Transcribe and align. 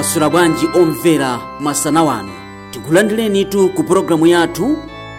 mwasula 0.00 0.30
bwanji 0.30 0.68
omvera 0.74 1.38
masana 1.60 2.02
wanu. 2.02 2.28
Tikulandirenitu 2.70 3.68
ku 3.68 3.82
pologalamu 3.82 4.26
yathu 4.26 4.76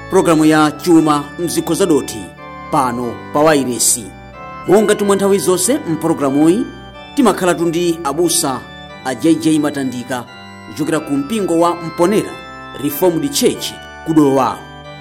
pologalamu 0.09 0.45
ya 0.45 0.71
chuma 0.71 1.23
mzikho 1.39 1.73
zadoti 1.73 2.25
pano 2.71 3.13
pa 3.33 3.39
wairesi. 3.39 4.05
Monga 4.67 4.95
timwe 4.95 5.15
nthawi 5.15 5.39
zonse 5.39 5.79
mpologalamuyi 5.89 6.65
timakhalatu 7.15 7.65
ndi 7.65 7.99
abusa 8.03 8.59
a 9.05 9.15
jj 9.15 9.47
matandika 9.59 10.23
kuchokera 10.71 10.99
ku 10.99 11.13
mpingo 11.13 11.59
wa 11.59 11.75
mponera 11.75 12.31
reformed 12.83 13.31
church 13.31 13.71
kudowa. 14.05 14.57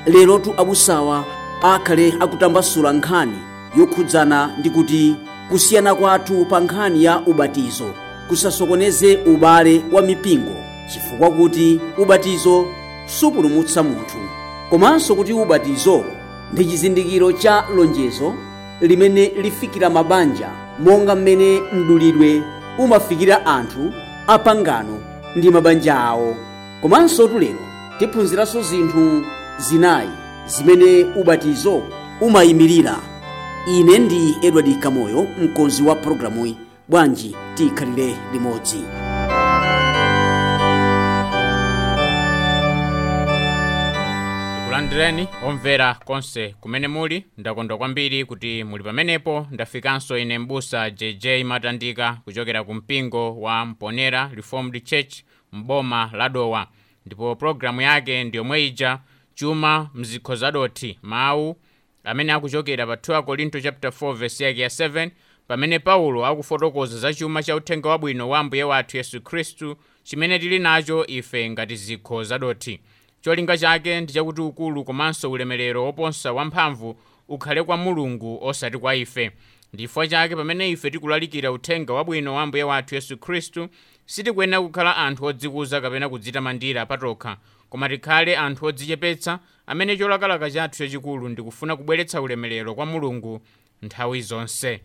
Lerotu 0.06 0.54
abusawa 0.56 1.24
akhale 1.62 2.14
akutambasula 2.20 2.92
nkhani 2.92 3.38
yokhudzana 3.76 4.50
ndi 4.58 4.70
kuti 4.70 5.16
kusiyana 5.50 5.94
kwathu 5.94 6.44
pa 6.44 6.60
nkhani 6.60 7.04
ya 7.04 7.20
ubatizo 7.26 7.90
kusasokoneze 8.30 9.16
ubale 9.26 9.82
wa 9.92 10.02
mipingo 10.02 10.52
chifukwa 10.92 11.30
kuti 11.30 11.80
ubatizo 11.98 12.66
supulumutsa 13.06 13.82
munthu. 13.82 14.18
Komanso 14.70 15.14
kuti 15.14 15.32
ubatizo 15.32 16.04
ndi 16.52 16.64
chizindikiro 16.64 17.32
cha 17.32 17.64
lonjezo 17.76 18.34
limene 18.80 19.26
lifikira 19.42 19.90
mabanja 19.90 20.48
monga 20.78 21.14
mmene 21.14 21.60
mdulidwe 21.72 22.42
umafikira 22.78 23.46
anthu 23.46 23.92
apangano 24.26 24.98
ndi 25.36 25.50
mabanja 25.50 25.98
awo. 26.00 26.36
Komanso 26.82 27.28
tulero 27.28 27.58
tiphunziranso 27.98 28.62
zinthu 28.62 29.22
zinayi 29.58 30.08
zimene 30.46 31.04
ubatizo 31.16 31.82
umayimirira. 32.20 32.96
Ine 33.68 33.98
ndi 33.98 34.36
edward 34.42 34.78
kamoyo 34.78 35.26
mkonzi 35.42 35.82
wa 35.82 35.94
pologalamuyi 35.94 36.56
bwanji 36.90 37.36
tikhalire 37.56 38.16
limodzi. 38.32 38.80
Kulandireni 44.66 45.28
omvera 45.46 45.94
konse 45.94 46.54
kumene 46.60 46.88
muli 46.88 47.24
ndakondwa 47.38 47.78
kwambiri 47.78 48.24
kuti 48.24 48.64
muli 48.64 48.84
pamenepo 48.84 49.46
ndafikanso 49.50 50.18
ine 50.18 50.38
mbusa 50.38 50.90
jj 50.90 51.26
matandika 51.44 52.12
kuchokera 52.24 52.64
ku 52.64 52.74
mpingo 52.74 53.40
wa 53.40 53.66
mponera 53.66 54.30
reformed 54.34 54.84
church 54.84 55.14
mboma 55.52 56.10
la 56.14 56.28
dowa 56.28 56.66
ndipo 57.06 57.36
pologalamu 57.36 57.80
yake 57.80 58.24
ndiyomwe 58.24 58.66
ija 58.66 58.98
chuma 59.34 59.90
mzikho 59.94 60.34
zadothi 60.36 60.98
mawu 61.02 61.56
amene 62.04 62.32
akuchokera 62.32 62.86
pa 62.86 62.94
2 62.94 63.22
korinto 63.22 63.60
chapter 63.60 63.90
4 63.90 64.14
verse 64.14 64.44
yake 64.44 64.60
ya 64.60 64.68
7 64.68 65.10
pamene 65.50 65.78
paulo 65.78 66.26
akufotokoza 66.26 66.98
za 66.98 67.14
chuma 67.14 67.42
cha 67.42 67.56
uthenga 67.56 67.88
wabwino 67.88 68.28
wa 68.28 68.38
ambuye 68.38 68.64
wathu 68.64 68.96
yesu 68.96 69.20
khristu 69.20 69.76
chimene 70.02 70.38
tili 70.38 70.58
nacho 70.58 71.06
ife 71.06 71.50
ngati 71.50 71.76
zikho 71.76 72.24
zadoti. 72.24 72.80
Cholinga 73.24 73.58
chake 73.58 74.00
ndi 74.00 74.12
chakuti 74.12 74.40
ukulu 74.40 74.84
komanso 74.84 75.30
ulemerero 75.30 75.84
woposa 75.84 76.32
wamphamvu 76.32 76.96
ukhale 77.28 77.62
kwa 77.62 77.76
mulungu 77.76 78.38
osati 78.46 78.78
kwa 78.78 78.94
ife. 78.96 79.30
Ndifukwa 79.72 80.08
chake 80.08 80.36
pamene 80.36 80.70
ife 80.70 80.90
tikulalikira 80.90 81.52
uthenga 81.52 81.92
wabwino 81.92 82.34
wa 82.34 82.42
ambuye 82.42 82.64
wathu 82.64 82.94
yesu 82.94 83.16
khristu 83.18 83.68
sitikuyenera 84.06 84.62
kukhala 84.62 84.96
anthu 84.96 85.24
odzikuza 85.24 85.80
kapena 85.80 86.08
kudzitamandira 86.08 86.86
patokha 86.86 87.36
koma 87.70 87.88
tikhale 87.88 88.36
anthu 88.36 88.66
odzichepetsa 88.66 89.38
amene 89.66 89.96
cholakalaka 89.96 90.50
chathu 90.50 90.78
chachikulu 90.78 91.28
ndikufuna 91.28 91.76
kubweretsa 91.76 92.22
ulemerero 92.22 92.74
kwa 92.74 92.86
mulungu 92.86 93.40
nthawi 93.82 94.22
zonse 94.22 94.80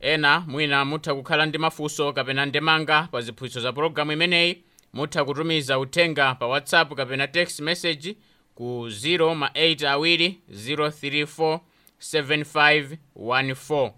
ena 0.00 0.40
mwina 0.40 0.84
mutha 0.84 1.14
kukhala 1.14 1.46
ndi 1.46 1.58
mafunso 1.58 2.12
kapena 2.12 2.46
ndemanga 2.46 3.08
pa 3.12 3.20
ziphunzitso 3.20 3.60
za 3.60 3.72
pologalamu 3.72 4.12
imeneyi 4.12 4.62
mutha 4.92 5.24
kutumiza 5.24 5.78
uthenga 5.78 6.34
pa 6.34 6.46
whatsapp 6.46 6.94
kapena 6.94 7.28
text 7.28 7.60
message 7.60 8.16
ku 8.54 8.86
0 8.88 9.34
ma 9.34 9.46
8 9.48 9.86
awiri 9.88 10.40
034 10.52 11.60
7514 12.00 13.92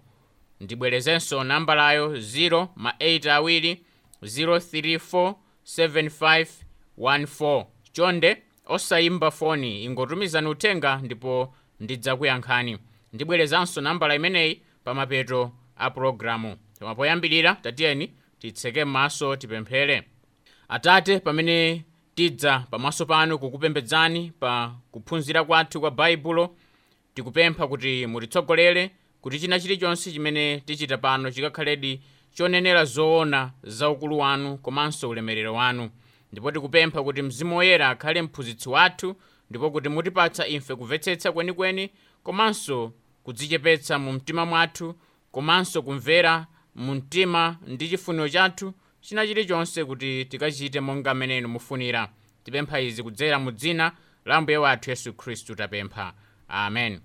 ndibwerezenso 0.59 1.43
nambalayo 1.43 2.15
0 2.17 2.67
ma 2.75 2.91
8 2.99 3.29
awiri 3.29 3.83
034 4.23 5.33
7514 5.65 7.65
chonde 7.91 8.37
osayimba 8.65 9.31
foni 9.31 9.83
ingotumizani 9.83 10.47
uthenga 10.47 10.95
ndipo 11.03 11.53
ndidzakuyankhani. 11.79 12.77
Ndibwerezanso 13.13 13.81
nambala 13.81 14.15
imeneyi 14.15 14.61
pa 14.83 14.93
mapeto 14.93 15.51
a 15.79 15.89
pologalamu 15.89 16.55
koma 16.79 16.95
poyambirira 16.95 17.55
tatiyeni 17.55 18.11
titseke 18.39 18.85
m'maso 18.85 19.35
tipemphere 19.35 20.03
atate 20.69 21.19
pamene 21.19 21.83
tidza 22.15 22.59
pamaso 22.71 23.05
panu 23.05 23.39
kukupembedzani 23.39 24.31
pa 24.39 24.75
kuphunzira 24.91 25.43
kwathu 25.43 25.79
kwa 25.79 25.91
baibulo 25.91 26.55
tikupempha 27.13 27.67
kuti 27.67 28.07
mutitsogolere 28.07 28.91
kuti 29.21 29.39
china 29.39 29.59
chilichonse 29.59 30.11
chimene 30.11 30.59
tichita 30.65 30.97
pano 30.97 31.31
chikakhaledi 31.31 32.01
chonenera 32.35 32.85
zoona 32.85 33.51
za 33.63 33.89
ukulu 33.89 34.17
wanu 34.19 34.57
komanso 34.57 35.09
ulemerero 35.09 35.53
wanu. 35.53 35.89
Ndipo 36.31 36.51
tikupempha 36.51 37.03
kuti 37.03 37.21
mzimu 37.21 37.57
woyera 37.57 37.89
akhale 37.89 38.21
mphunzitsi 38.21 38.69
wathu 38.69 39.15
ndipo 39.49 39.71
kuti 39.71 39.89
mutipatsa 39.89 40.47
ife 40.47 40.75
kumvetsetsa 40.75 41.31
kwenikweni 41.31 41.89
komanso 42.23 42.91
kudzichepetsa 43.23 43.99
mu 43.99 44.11
mtima 44.13 44.45
mwathu 44.45 44.95
komanso 45.31 45.81
kumvera 45.81 46.47
mu 46.75 46.95
mtima 46.95 47.57
ndi 47.67 47.89
chifuniro 47.89 48.29
chathu 48.29 48.73
china 49.01 49.27
chilichonse 49.27 49.85
kuti 49.85 50.25
tikachite 50.25 50.79
monga 50.79 51.13
mmene 51.13 51.37
inu 51.37 51.47
mufunira. 51.47 52.09
Tipempha 52.43 52.79
izi 52.81 53.03
kudzera 53.03 53.39
mu 53.39 53.51
dzina 53.51 53.91
la 54.25 54.35
ambuye 54.35 54.57
wathu 54.57 54.89
yesu 54.89 55.13
khristu 55.13 55.55
tapempha. 55.55 56.13
Amen. 56.47 56.99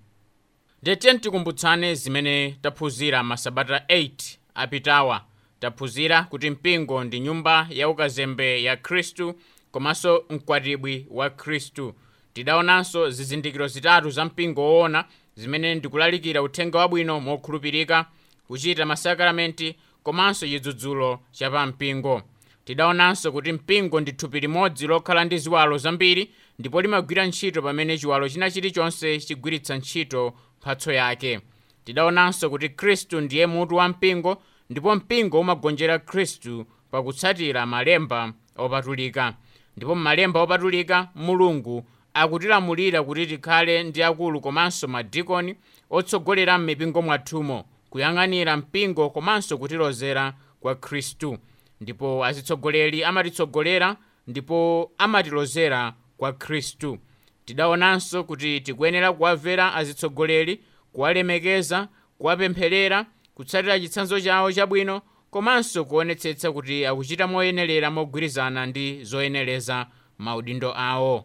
Ndetiyeni 0.83 1.19
tikumbutsane 1.19 1.95
zimene 1.95 2.59
taphunzira 2.63 3.23
masabata 3.23 3.77
8 3.89 4.37
apitawa. 4.55 5.25
Taphunzira 5.61 6.23
kuti 6.23 6.51
mpingo 6.51 7.05
ndi 7.05 7.21
nyumba 7.21 7.67
ya 7.71 7.89
ukazembe 7.89 8.63
ya 8.63 8.77
khristu 8.77 9.35
komanso 9.71 10.25
mkwatibwi 10.31 11.07
wa 11.11 11.31
khristu. 11.31 11.95
Tidaonanso 12.33 13.11
zizindikiro 13.11 13.67
zitatu 13.69 14.11
za 14.11 14.25
mpingo 14.25 14.63
woona 14.63 15.05
zimene 15.37 15.75
ndikulalikira 15.75 16.43
uthenga 16.43 16.79
wabwino 16.79 17.21
mokhulupirika 17.21 18.07
kuchita 18.49 18.87
masakaramenti 18.87 19.75
komanso 20.03 20.47
chidzudzulo 20.47 21.21
chapampingo 21.33 22.23
tidaonanso 22.65 23.33
kuti 23.33 23.53
mpingo 23.53 24.01
ndi 24.01 24.13
thupi 24.13 24.41
limodzi 24.41 24.87
lokhala 24.87 25.25
ndi 25.25 25.39
ziwalo 25.39 25.79
zambiri 25.79 26.31
ndipo 26.59 26.83
limagwira 26.83 27.27
ntchito 27.27 27.63
pamene 27.63 27.99
chiwalo 27.99 28.29
china 28.29 28.51
chilichonse 28.51 29.21
chigwiritsa 29.21 29.77
ntchito 29.77 30.35
mphatso 30.61 30.93
yake. 30.93 31.41
Tidaonanso 31.85 32.51
kuti 32.51 32.69
khristu 32.69 33.21
ndiye 33.21 33.47
mutu 33.47 33.77
wa 33.77 33.89
mpingo 33.89 34.43
ndipo 34.71 34.95
mpingo 34.97 35.41
umagonjera 35.41 35.99
khristu 35.99 36.67
pakutsatira 36.91 37.67
malemba 37.67 38.33
opatulika. 38.57 39.35
Ndipo 39.77 39.95
m'malemba 39.95 40.41
opatulika 40.43 41.09
mulungu 41.15 41.87
akutilamulira 42.15 43.03
kuti 43.03 43.27
tikhale 43.27 43.83
ndi 43.83 44.03
akulu 44.03 44.41
komanso 44.41 44.89
madikoni 44.89 45.55
otsogolera 45.91 46.59
m'mipingo 46.59 47.03
mwathumo 47.03 47.65
kuyang'anira 47.91 48.57
mpingo 48.57 49.11
komanso 49.11 49.59
kutilozera 49.59 50.35
kwa 50.61 50.75
khristu. 50.75 51.39
Ndipo 51.81 52.25
azitsogoleri 52.25 53.05
amatitsogolera 53.05 53.97
ndipo 54.27 54.91
amatilozera 54.99 55.93
kwa 56.17 56.33
khristu. 56.33 56.99
Tidaonanso 57.45 58.25
kuti 58.25 58.61
tikuyenera 58.61 59.13
kuwamvera 59.13 59.75
azitsogoleri 59.75 60.61
kuwalemekeza 60.93 61.89
kuwapempherera 62.19 63.07
kutsatira 63.35 63.81
chitsanzo 63.81 64.21
chawo 64.21 64.53
chabwino 64.53 65.03
komanso 65.31 65.85
kuonetsetsa 65.85 66.53
kuti 66.53 66.87
akuchita 66.87 67.27
moyenerera 67.27 67.91
mogwirizana 67.91 68.67
ndi 68.67 69.05
zoyenereza 69.05 69.87
maudindo 70.19 70.75
awo 70.77 71.25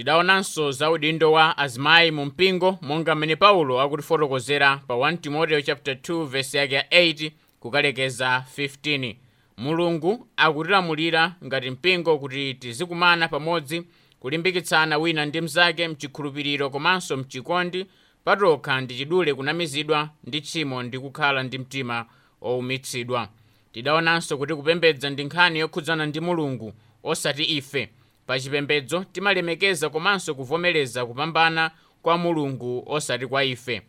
tidaonanso 0.00 0.72
za 0.72 0.90
udindo 0.90 1.32
wa 1.32 1.58
azimayi 1.58 2.10
mu 2.10 2.24
mpingo 2.26 2.78
monga 2.82 3.14
mmene 3.14 3.36
paulo 3.36 3.80
akutifotokozera 3.80 4.76
pa 4.76 4.94
1 4.94 5.16
timoteyo 5.16 5.62
chapter 5.62 5.94
2 5.94 6.24
verse 6.26 6.58
yake 6.58 6.74
ya 6.74 6.82
8 6.82 7.30
kukalekeza 7.60 8.44
15 8.58 9.16
mulungu 9.56 10.28
akutilamulira 10.36 11.34
ngati 11.44 11.70
mpingo 11.70 12.18
kuti 12.18 12.54
tizikumana 12.54 13.28
pamodzi 13.28 13.82
kulimbikitsana 14.20 14.98
wina 14.98 15.26
ndi 15.26 15.40
mnzake 15.40 15.88
mchikhulupiriro 15.88 16.70
komanso 16.70 17.16
mchikondi 17.16 17.86
patokha 18.24 18.80
ndi 18.80 18.94
chidule 18.96 19.34
kunamizidwa 19.34 20.10
ndi 20.24 20.40
tchimo 20.40 20.82
ndi 20.82 20.98
kukhala 20.98 21.42
ndi 21.42 21.58
mtima 21.58 22.06
owumitsidwa 22.42 23.28
tidaonanso 23.72 24.38
kuti 24.38 24.54
kupembedza 24.54 25.10
ndi 25.10 25.24
nkhani 25.24 25.58
yokhudzana 25.58 26.06
ndi 26.06 26.20
mulungu 26.20 26.72
osati 27.04 27.44
ife 27.44 27.88
pa 28.26 28.40
chipembedzo 28.40 29.04
timalemekeza 29.12 29.88
komanso 29.90 30.34
kuvomereza 30.34 31.06
kupambana 31.06 31.70
kwa 32.02 32.18
mulungu 32.18 32.82
osati 32.86 33.26
kwa 33.26 33.44
ife. 33.44 33.82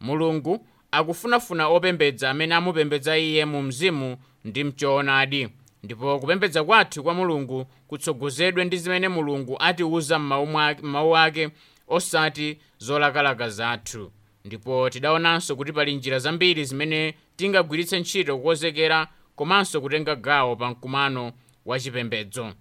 Mulungu 0.00 0.66
akufunafuna 0.90 1.68
opembedza 1.68 2.30
amene 2.30 2.54
amupembedza 2.54 3.18
iye 3.18 3.44
mu 3.44 3.62
mzimu 3.62 4.16
ndi 4.44 4.64
mchoonadi. 4.64 5.48
Ndipo 5.82 6.18
kupembedza 6.18 6.64
kwathu 6.64 7.02
kwa 7.02 7.14
mulungu 7.14 7.66
kutsogozedwe 7.88 8.64
ndi 8.64 8.76
zimene 8.76 9.08
mulungu 9.08 9.56
atiwuza 9.60 10.18
m'mawu 10.18 11.16
ake 11.16 11.48
osati 11.88 12.58
zolakalaka 12.78 13.48
zathu. 13.48 14.12
Ndipo 14.44 14.90
tidaonanso 14.90 15.56
kuti 15.56 15.72
pali 15.72 15.94
njira 15.94 16.18
zambiri 16.18 16.64
zimene 16.64 17.14
tingagwiritse 17.36 18.00
ntchito 18.00 18.36
kukonzekera 18.38 19.06
komanso 19.36 19.80
kutenga 19.80 20.16
gawo 20.16 20.56
pa 20.56 20.70
mkumano 20.70 21.32
wa 21.66 21.80
chipembedzo 21.80 22.52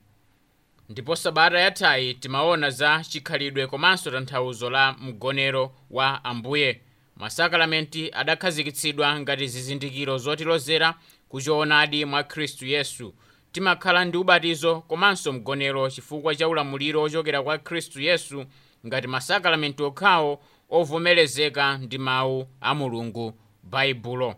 ndipo 0.90 1.16
sabata 1.16 1.60
yathayi 1.60 2.14
timaona 2.14 2.70
za 2.70 3.04
chikhalidwe 3.10 3.68
komanso 3.68 4.12
tanthauzo 4.12 4.70
la 4.70 4.94
mgonero 4.94 5.76
wa 5.92 6.24
ambuye. 6.26 6.82
Masakalamenti 7.18 8.10
adakhazikitsidwa 8.14 9.20
ngati 9.20 9.48
zizindikiro 9.48 10.18
zotilozera 10.18 10.94
kuchoonadi 11.30 12.06
mwa 12.06 12.24
khristu 12.24 12.66
yesu. 12.66 13.14
Timakhala 13.52 14.06
ndi 14.06 14.18
ubatizo 14.18 14.82
komanso 14.82 15.34
mgonero 15.34 15.90
chifukwa 15.90 16.36
cha 16.36 16.48
ulamuliro 16.48 17.02
ochokera 17.02 17.42
kwa 17.44 17.58
khristu 17.58 18.02
yesu 18.02 18.46
ngati 18.88 19.08
masakalamenti 19.08 19.84
okhawo 19.84 20.44
ovomerezeka 20.70 21.78
ndi 21.78 21.98
mawu 21.98 22.48
a 22.62 22.74
mulungu 22.76 23.34
baibulo 23.64 24.36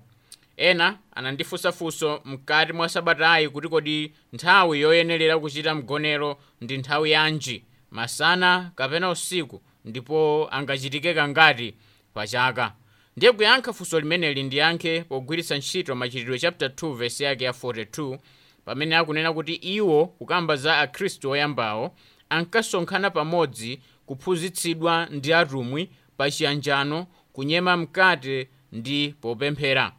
ena 0.57 0.98
anandifunsafunso 1.16 2.22
mkati 2.25 2.74
mwa 2.74 2.90
sabatayi 2.90 3.50
kuti 3.50 3.68
kodi 3.68 4.13
nthawi 4.34 4.81
yoyenerera 4.81 5.40
kuchita 5.40 5.75
mgonero 5.75 6.38
ndi 6.62 6.78
nthawi 6.78 7.12
yanji. 7.12 7.63
Masana 7.92 8.72
kapena 8.75 9.10
usiku 9.10 9.62
ndipo 9.86 10.48
angachitike 10.52 11.13
kangati 11.13 11.74
pa 12.13 12.28
chaka. 12.28 12.74
Ndiye 13.18 13.31
kuyankha 13.31 13.74
funso 13.74 14.00
limeneli 14.00 14.44
ndiyankhe 14.44 15.02
pogwiritsa 15.04 15.57
ntchito 15.57 15.96
machitidwe 15.96 16.40
chapter 16.40 16.68
2 16.69 16.94
verse 16.96 17.24
yake 17.24 17.44
ya 17.44 17.51
42 17.51 18.19
pamene 18.66 18.96
akunena 18.96 19.34
kuti 19.34 19.54
iwo 19.54 20.06
kukamba 20.08 20.56
za 20.56 20.78
akhristu 20.80 21.30
oyambawo 21.30 21.96
ankasonkhana 22.30 23.10
pamodzi 23.10 23.80
kuphunzitsidwa 24.06 25.06
ndi 25.12 25.34
atumwi 25.34 25.90
pa 26.18 26.31
chiyanjano 26.31 27.08
kunyema 27.34 27.78
mkate 27.78 28.50
ndi 28.72 29.16
popemphera 29.22 29.92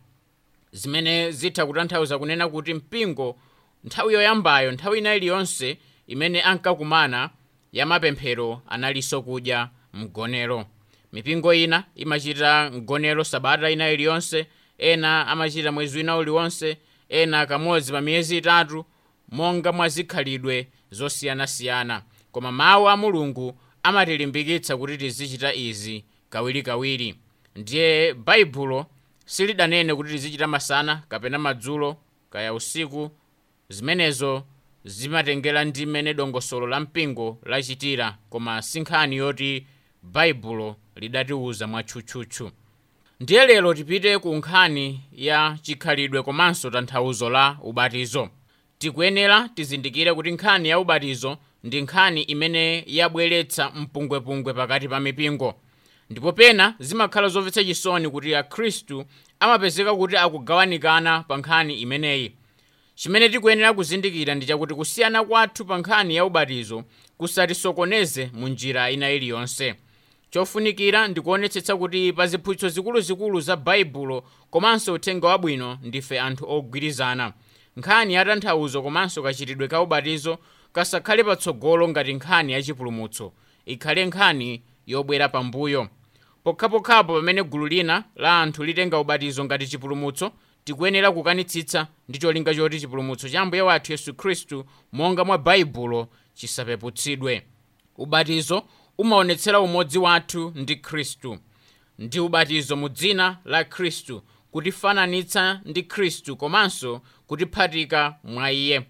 zimene 0.76 1.30
zitha 1.32 1.66
kutanthauza 1.66 2.18
kunena 2.18 2.48
kuti 2.48 2.74
mpingo 2.74 3.36
nthawi 3.84 4.14
yoyambayo 4.14 4.72
nthawi 4.72 4.98
ina 4.98 5.14
iliyonse 5.14 5.78
imene 6.06 6.42
ankakumana 6.42 7.30
ya 7.72 7.86
mapemphero 7.86 8.62
analinso 8.68 9.22
kudya 9.22 9.68
mgonero. 9.92 10.66
Mipingo 11.12 11.54
ina 11.54 11.84
imachita 11.94 12.70
mgonero 12.70 13.24
sabata 13.24 13.70
ina 13.70 13.90
iliyonse 13.90 14.46
ena 14.78 15.26
amachita 15.26 15.72
mwezi 15.72 15.98
wina 15.98 16.16
uliwonse 16.16 16.76
ena 17.08 17.46
kamodzi 17.46 17.92
pa 17.92 18.00
miyezi 18.00 18.36
itatu 18.36 18.84
monga 19.28 19.72
mwazikhalidwe 19.72 20.68
zosiyanasiyana. 20.90 22.02
Koma 22.32 22.52
mawu 22.52 22.88
a 22.88 22.96
mulungu 22.96 23.58
amatilimbikitsa 23.82 24.76
kuti 24.76 24.98
tizichita 24.98 25.54
izi 25.54 26.04
kawirikawiri. 26.30 27.14
Ndiye 27.56 28.14
baibulo 28.14 28.86
silidanene 29.26 29.94
kuti 29.94 30.10
tizichita 30.10 30.46
masana 30.46 31.02
kapena 31.08 31.38
madzulo 31.38 31.96
kaya 32.30 32.54
usiku 32.54 33.10
zimenezo 33.68 34.44
zimatengera 34.84 35.64
ndi 35.64 35.86
mmene 35.86 36.14
dongosolo 36.14 36.66
la 36.66 36.80
mpingo 36.80 37.38
lachitira 37.42 38.18
koma 38.30 38.62
si 38.62 38.80
nkhani 38.80 39.16
yoti 39.16 39.66
baibulo 40.02 40.76
lidatiwuza 40.96 41.66
mwatchutchutchu 41.66 42.50
ndiye 43.20 43.46
lero 43.46 43.74
tipite 43.74 44.18
ku 44.18 44.34
nkhani 44.36 45.00
ya 45.12 45.58
chikhalidwe 45.62 46.22
komanso 46.22 46.70
tanthauzo 46.70 47.30
la 47.30 47.58
ubatizo. 47.62 48.28
Tikuyenera 48.78 49.48
tizindikire 49.48 50.14
kuti 50.14 50.30
nkhani 50.32 50.68
ya 50.68 50.78
ubatizo 50.78 51.38
ndi 51.64 51.80
nkhani 51.82 52.22
imene 52.22 52.84
yabweretsa 52.86 53.70
mpungwepungwe 53.70 54.54
pakati 54.54 54.88
pa 54.88 55.00
mipingo 55.00 55.54
ndipo 56.10 56.32
pena 56.32 56.74
zimakhala 56.78 57.28
zomvetsa 57.28 57.64
chisoni 57.64 58.08
kuti 58.10 58.34
akhristu 58.34 59.04
amapezeka 59.40 59.94
kuti 59.94 60.16
akugawanikana 60.16 61.22
pa 61.28 61.36
nkhani 61.36 61.74
imeneyi. 61.80 62.32
Chimene 62.94 63.28
tikuyenera 63.28 63.72
kuzindikira 63.72 64.34
ndi 64.34 64.46
chakuti 64.46 64.74
kusiyana 64.74 65.24
kwathu 65.24 65.64
pa 65.64 65.78
nkhani 65.78 66.16
ya 66.16 66.24
ubatizo 66.24 66.84
kusatisokoneze 67.18 68.30
mu 68.34 68.48
njira 68.48 68.90
ina 68.90 69.10
iliyonse. 69.10 69.74
Chofunikira 70.30 71.08
ndikuonetsetsa 71.08 71.76
kuti 71.76 72.12
pa 72.12 72.26
ziphunzitso 72.26 72.68
zikuluzikulu 72.68 73.40
za 73.40 73.56
baibulo 73.56 74.24
komanso 74.50 74.92
uthenga 74.92 75.28
wabwino 75.28 75.78
ndife 75.82 76.20
anthu 76.20 76.50
ogwirizana. 76.50 77.32
Nkhani 77.76 78.14
ya 78.14 78.24
tanthauzo 78.24 78.82
komanso 78.82 79.22
kachitidwe 79.22 79.68
ka 79.68 79.82
ubatizo 79.82 80.38
kasakhale 80.72 81.24
patsogolo 81.24 81.88
ngati 81.88 82.12
nkhani 82.14 82.52
ya 82.52 82.62
chipulumutso. 82.62 83.32
Ikhale 83.66 84.06
nkhani 84.06 84.62
yobwera 84.86 85.28
pambuyo 85.28 85.88
pokhapokhapo 86.44 87.14
pamene 87.14 87.42
gulu 87.42 87.66
lina 87.66 88.04
la 88.16 88.40
anthu 88.42 88.64
litenga 88.64 88.98
ubatizo 88.98 89.44
ngati 89.44 89.66
chipulumutso 89.66 90.32
tikuyenera 90.64 91.12
kukanitsitsa 91.12 91.86
ndi 92.08 92.18
cholinga 92.18 92.54
choti 92.54 92.80
chipulumutso 92.80 93.28
cha 93.28 93.40
ambuye 93.40 93.62
wathu 93.62 93.92
yesu 93.92 94.14
khristu 94.14 94.64
monga 94.92 95.24
mwa 95.24 95.38
baibulo 95.38 96.08
chisapeputsidwe. 96.34 97.42
Ubatizo 97.96 98.62
umaonetsera 98.98 99.60
umodzi 99.60 99.98
wathu 99.98 100.52
ndi 100.54 100.76
khristu. 100.76 101.38
Ndi 101.98 102.20
ubatizo 102.20 102.76
mu 102.76 102.88
dzina 102.88 103.38
la 103.44 103.64
khristu 103.64 104.22
kutifananitsa 104.50 105.60
ndi 105.64 105.82
khristu 105.82 106.36
komanso 106.36 107.00
kutiphatika 107.26 108.16
mwa 108.24 108.52
iye. 108.52 108.82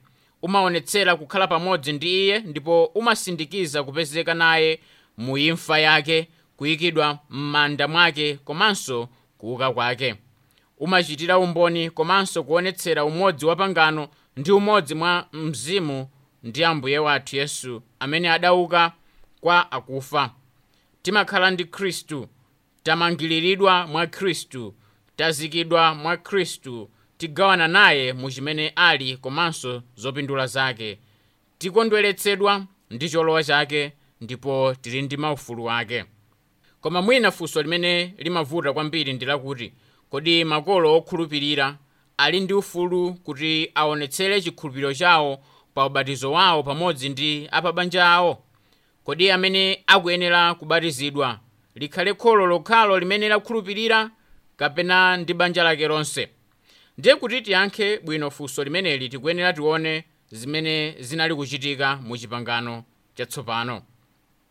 Umaonetsera 0.43 1.17
kukhala 1.17 1.47
pamodzi 1.47 1.93
ndi 1.93 2.25
iye 2.25 2.39
ndipo 2.39 2.85
umasindikiza 2.85 3.83
kupezeka 3.85 4.35
naye 4.35 4.81
mu 5.17 5.39
imfa 5.39 5.79
yake 5.79 6.29
kuyikidwa 6.57 7.19
m'manda 7.31 7.89
mwake 7.89 8.35
komanso 8.35 9.09
kuuka 9.39 9.73
kwake. 9.73 10.15
Umachitira 10.79 11.39
umboni 11.39 11.91
komanso 11.91 12.45
kuonetsera 12.45 13.05
umodzi 13.05 13.47
wa 13.47 13.57
pangano 13.57 14.09
ndi 14.37 14.53
umodzi 14.53 14.95
mwa 14.95 15.27
mzimu 15.33 16.09
ndi 16.43 16.65
ambuye 16.65 16.99
wathu 16.99 17.37
yesu. 17.37 17.83
Amene 18.01 18.31
adauka 18.31 18.93
kwa 19.41 19.73
akufa. 19.73 20.31
Timakhala 21.03 21.51
ndi 21.51 21.65
khristu 21.65 22.29
tamangiriridwa 22.83 23.87
mwa 23.87 24.07
khristu 24.07 24.75
tazikidwa 25.17 25.95
mwa 25.95 26.17
khristu 26.17 26.90
tigawana 27.19 27.69
naye 27.69 28.12
mu 28.12 28.31
chimene 28.31 28.69
ali 28.76 29.17
komanso 29.17 29.83
zopindula 29.97 30.47
zake. 30.47 30.99
Tikondweretsedwa 31.59 32.67
ndi 32.90 33.11
cholowa 33.11 33.45
chake 33.45 33.93
ndipo 34.20 34.75
tili 34.80 35.02
ndi 35.02 35.16
maufulu 35.16 35.70
ake. 35.70 36.04
Koma 36.80 37.02
mwina 37.02 37.30
funso 37.30 37.62
limene 37.62 38.14
limavuta 38.18 38.73
kwambiri 38.73 39.12
ndi 39.12 39.25
lakuti 39.25 39.73
kodi 40.11 40.44
makolo 40.44 40.94
okhulupirira 40.96 41.76
ali 42.16 42.40
ndi 42.40 42.54
ufulu 42.54 43.14
kuti 43.14 43.70
aonetsere 43.75 44.40
chikhulupiriro 44.42 44.94
chawo 44.94 45.38
pa 45.75 45.87
ubatizo 45.87 46.32
wawo 46.32 46.62
pamodzi 46.62 47.08
ndi 47.08 47.49
apabanja 47.52 48.06
awo? 48.08 48.42
Kodi 49.04 49.30
amene 49.30 49.82
akuyenera 49.87 50.54
kubatizidwa 50.54 51.40
likhale 51.75 52.14
kholo 52.14 52.46
lokhalo 52.46 52.99
limene 52.99 53.28
lakhulupirira 53.28 54.11
kapena 54.56 55.16
ndi 55.16 55.35
banja 55.35 55.62
lake 55.64 55.88
lonse? 55.88 56.28
Ndiye 56.99 57.16
kuti 57.16 57.42
tiyankhe 57.42 57.99
bwino 57.99 58.30
funso 58.30 58.64
limeneli 58.64 59.08
tikuyenera 59.08 59.52
tione 59.52 60.04
zimene 60.30 60.94
zinali 61.00 61.35
kuchitika 61.35 61.96
mu 61.96 62.18
chipangano 62.18 62.85
chatsopano 63.14 63.82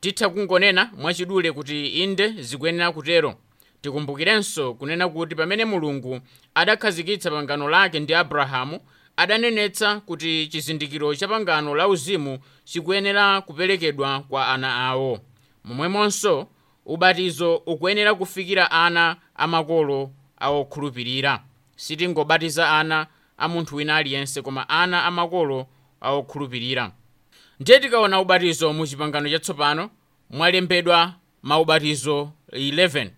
titha 0.05 0.29
kungonena 0.29 0.89
mwachidule 0.97 1.51
kuti 1.51 1.87
inde 1.87 2.27
zikuyenera 2.27 2.91
kutero. 2.91 3.35
Tikumbukirenso 3.81 4.73
kunena 4.73 5.09
kuti 5.09 5.35
pamene 5.35 5.65
mulungu 5.65 6.19
adakhazikitsa 6.55 7.31
pangano 7.31 7.69
lake 7.69 7.99
ndi 7.99 8.13
abrahamu 8.13 8.79
adanenetsa 9.17 9.99
kuti 9.99 10.47
chizindikiro 10.47 11.15
cha 11.15 11.27
pangano 11.27 11.75
la 11.75 11.87
uzimu 11.87 12.39
chikuyenera 12.63 13.41
kuperekedwa 13.41 14.19
kwa 14.21 14.47
ana 14.47 14.75
awo. 14.75 15.19
Momwemonso 15.63 16.47
ubatizo 16.85 17.55
ukuyenera 17.55 18.15
kufikira 18.15 18.71
ana 18.71 19.15
amakolo 19.35 20.11
awokhulupirira. 20.39 21.43
Sitingobatiza 21.75 22.69
ana 22.71 23.07
a 23.37 23.47
munthu 23.47 23.75
wina 23.75 23.95
aliyense 23.95 24.41
koma 24.41 24.69
ana 24.69 25.03
amakolo 25.05 25.67
awokhulupirira 26.01 26.91
ndiye 27.59 27.79
tikaona 27.79 28.19
ubatizo 28.21 28.73
mu 28.73 28.87
chipangano 28.87 29.29
chatsopano 29.29 29.89
mwalembedwa 30.29 31.13
maubatizo 31.43 32.31
11 32.51 33.09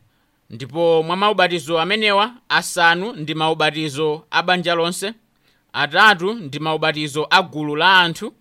ndipo 0.49 1.03
mwa 1.03 1.15
maubatizo 1.15 1.79
amenewa 1.79 2.33
asanu 2.49 3.13
ndi 3.13 3.35
maubatizo 3.35 4.25
a 4.31 4.43
banja 4.43 4.75
lonse 4.75 5.13
atatu 5.73 6.33
ndi 6.33 6.59
maubatizo 6.59 7.27
a 7.29 7.41
gulu 7.41 7.75
la 7.75 7.99
anthu 7.99 8.33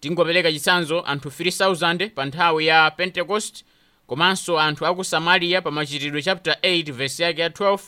tingopereka 0.00 0.52
chitsanzo 0.52 1.00
anthu 1.06 1.28
3000 1.28 2.10
pa 2.10 2.24
nthawi 2.24 2.66
ya 2.66 2.90
pentecost 2.90 3.64
komanso 4.06 4.60
anthu 4.60 4.86
aku 4.86 5.04
samariya 5.04 5.62
pa 5.62 5.70
machitidwe 5.70 6.22
chapter 6.22 6.56
8 6.62 6.92
verse 6.92 7.22
yake 7.22 7.40
ya 7.40 7.48
12 7.48 7.78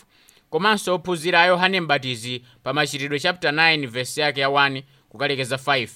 komanso 0.50 0.94
ophunzira 0.94 1.40
a 1.42 1.46
yohane 1.46 1.80
mbatizi 1.80 2.42
pa 2.62 2.72
machitidwe 2.72 3.20
chapter 3.20 3.50
9 3.52 3.86
verse 3.86 4.20
yake 4.20 4.40
ya 4.40 4.48
1 4.48 4.82
kukalekeza 5.08 5.56
5 5.56 5.88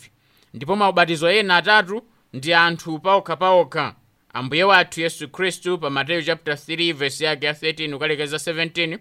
ndipo 0.55 0.77
maubatizo 0.77 1.31
ena 1.31 1.57
atatu 1.57 2.03
ndi 2.33 2.55
anthu 2.55 2.99
paokhapaokha 2.99 3.95
ambuye 4.33 4.65
wathu 4.65 5.01
yesu 5.01 5.29
khristu 5.29 5.79
pa 5.79 5.91
mateyu 5.91 6.23
chapter 6.23 6.55
3 6.55 6.93
verse 6.95 7.25
yake 7.25 7.47
ya 7.47 7.53
13 7.53 7.93
kukalekeza 7.93 8.37
17 8.37 8.99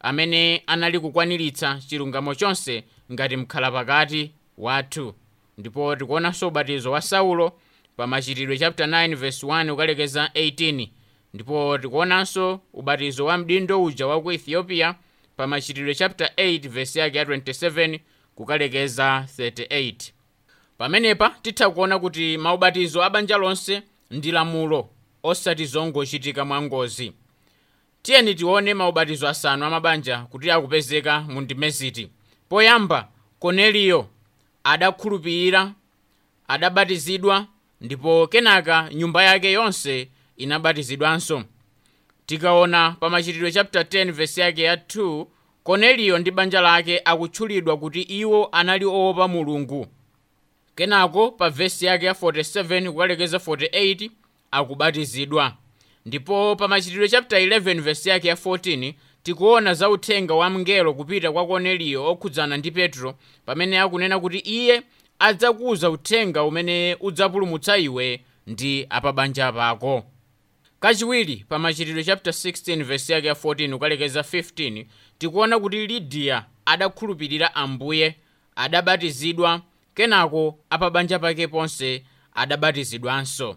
amene 0.00 0.62
anali 0.66 1.00
kukwaniritsa 1.00 1.80
chilungamo 1.88 2.34
chonse 2.34 2.84
ngati 3.12 3.36
mkhala 3.36 3.70
pakati 3.70 4.32
wathu. 4.58 5.14
Ndipo 5.58 5.96
tikuonanso 5.96 6.48
ubatizo 6.48 6.90
wa 6.92 7.00
saulo 7.00 7.52
pa 7.96 8.06
machitidwe 8.06 8.58
chapter 8.58 8.86
9 8.86 9.14
verse 9.16 9.46
1 9.46 9.70
kukalekeza 9.70 10.30
18 10.34 10.88
ndipo 11.34 11.78
tikuonanso 11.78 12.60
ubatizo 12.72 13.24
wa 13.24 13.38
mdindo 13.38 13.82
uja 13.82 14.06
wa 14.06 14.22
ku 14.22 14.32
ethiopia 14.32 14.94
pa 15.36 15.46
machitidwe 15.46 15.94
chapter 15.94 16.30
8 16.36 16.68
verse 16.68 17.00
yake 17.00 17.18
ya 17.18 17.24
27 17.24 18.00
kukalekeza 18.34 19.26
38 19.38 19.94
pamenepa 20.82 21.30
titha 21.42 21.70
kuona 21.70 21.98
kuti 21.98 22.38
maubatizo 22.38 23.04
a 23.04 23.10
banja 23.10 23.36
lonse 23.36 23.82
ndi 24.10 24.30
lamulo 24.32 24.88
osati 25.22 25.64
zongochitika 25.66 26.44
mwangozi 26.44 27.12
tiyeni 28.02 28.34
tione 28.34 28.74
maubatizo 28.74 29.28
asanu 29.28 29.64
amabanja 29.64 30.18
kuti 30.18 30.50
akupezeka 30.50 31.20
mu 31.20 31.40
ndimeziti 31.40 32.10
poyamba 32.48 33.08
korneliyo 33.38 34.06
adakhulupirira 34.64 35.72
adabatizidwa 36.48 37.46
ndipo 37.80 38.26
kenaka 38.26 38.88
nyumba 38.94 39.22
yake 39.22 39.52
yonse 39.52 40.08
inabatizidwanso. 40.36 41.42
Tikaona 42.26 42.90
pa 43.00 43.10
machitidwe 43.10 43.52
chapter 43.52 43.82
10 43.82 44.12
verse 44.12 44.40
yake 44.40 44.62
ya 44.62 44.74
2 44.76 45.26
korneliyo 45.62 46.18
ndi 46.18 46.30
banja 46.30 46.60
lake 46.60 47.00
akutchulidwa 47.04 47.76
kuti 47.76 48.02
iwo 48.02 48.48
anali 48.52 48.84
oopa 48.84 49.28
mulungu 49.28 49.86
kenako 50.76 51.30
pa 51.30 51.50
vesi 51.50 51.86
yake 51.86 52.06
ya 52.06 52.12
47 52.12 52.90
kukalekeza 52.90 53.36
48 53.38 54.10
akubatizidwa. 54.50 55.52
Ndipo 56.06 56.56
pa 56.56 56.68
machitidwe 56.68 57.08
chapter 57.08 57.38
11 57.48 57.80
vesi 57.80 58.08
yake 58.08 58.28
ya 58.28 58.34
14 58.34 58.94
tikuona 59.22 59.74
za 59.74 59.90
uthenga 59.90 60.34
wa 60.34 60.50
mngelo 60.50 60.94
kupita 60.94 61.32
kwa 61.32 61.46
korneliyo 61.46 62.06
okhudzana 62.06 62.56
ndi 62.56 62.70
petro 62.70 63.14
pamene 63.46 63.78
akunena 63.80 64.20
kuti 64.20 64.38
iye 64.38 64.82
adzakuza 65.18 65.90
uthenga 65.90 66.44
umene 66.44 66.96
udzapulumutsa 67.00 67.78
iwe 67.78 68.20
ndi 68.46 68.86
apabanja 68.90 69.52
pako. 69.52 70.04
Kachiwiri 70.80 71.44
pa 71.48 71.58
machitidwe 71.58 72.04
chapter 72.04 72.32
16 72.32 72.84
vesi 72.84 73.12
yake 73.12 73.26
ya 73.26 73.34
14 73.34 73.72
kukalekeza 73.72 74.20
15 74.20 74.86
tikuona 75.18 75.58
kuti 75.58 75.86
lidiya 75.86 76.44
adakhulupirira 76.66 77.54
ambuye 77.54 78.14
adabatizidwa 78.56 79.60
kenako 79.94 80.58
apabanja 80.70 81.18
pake 81.18 81.48
ponse 81.48 82.02
adabatizidwanso. 82.34 83.56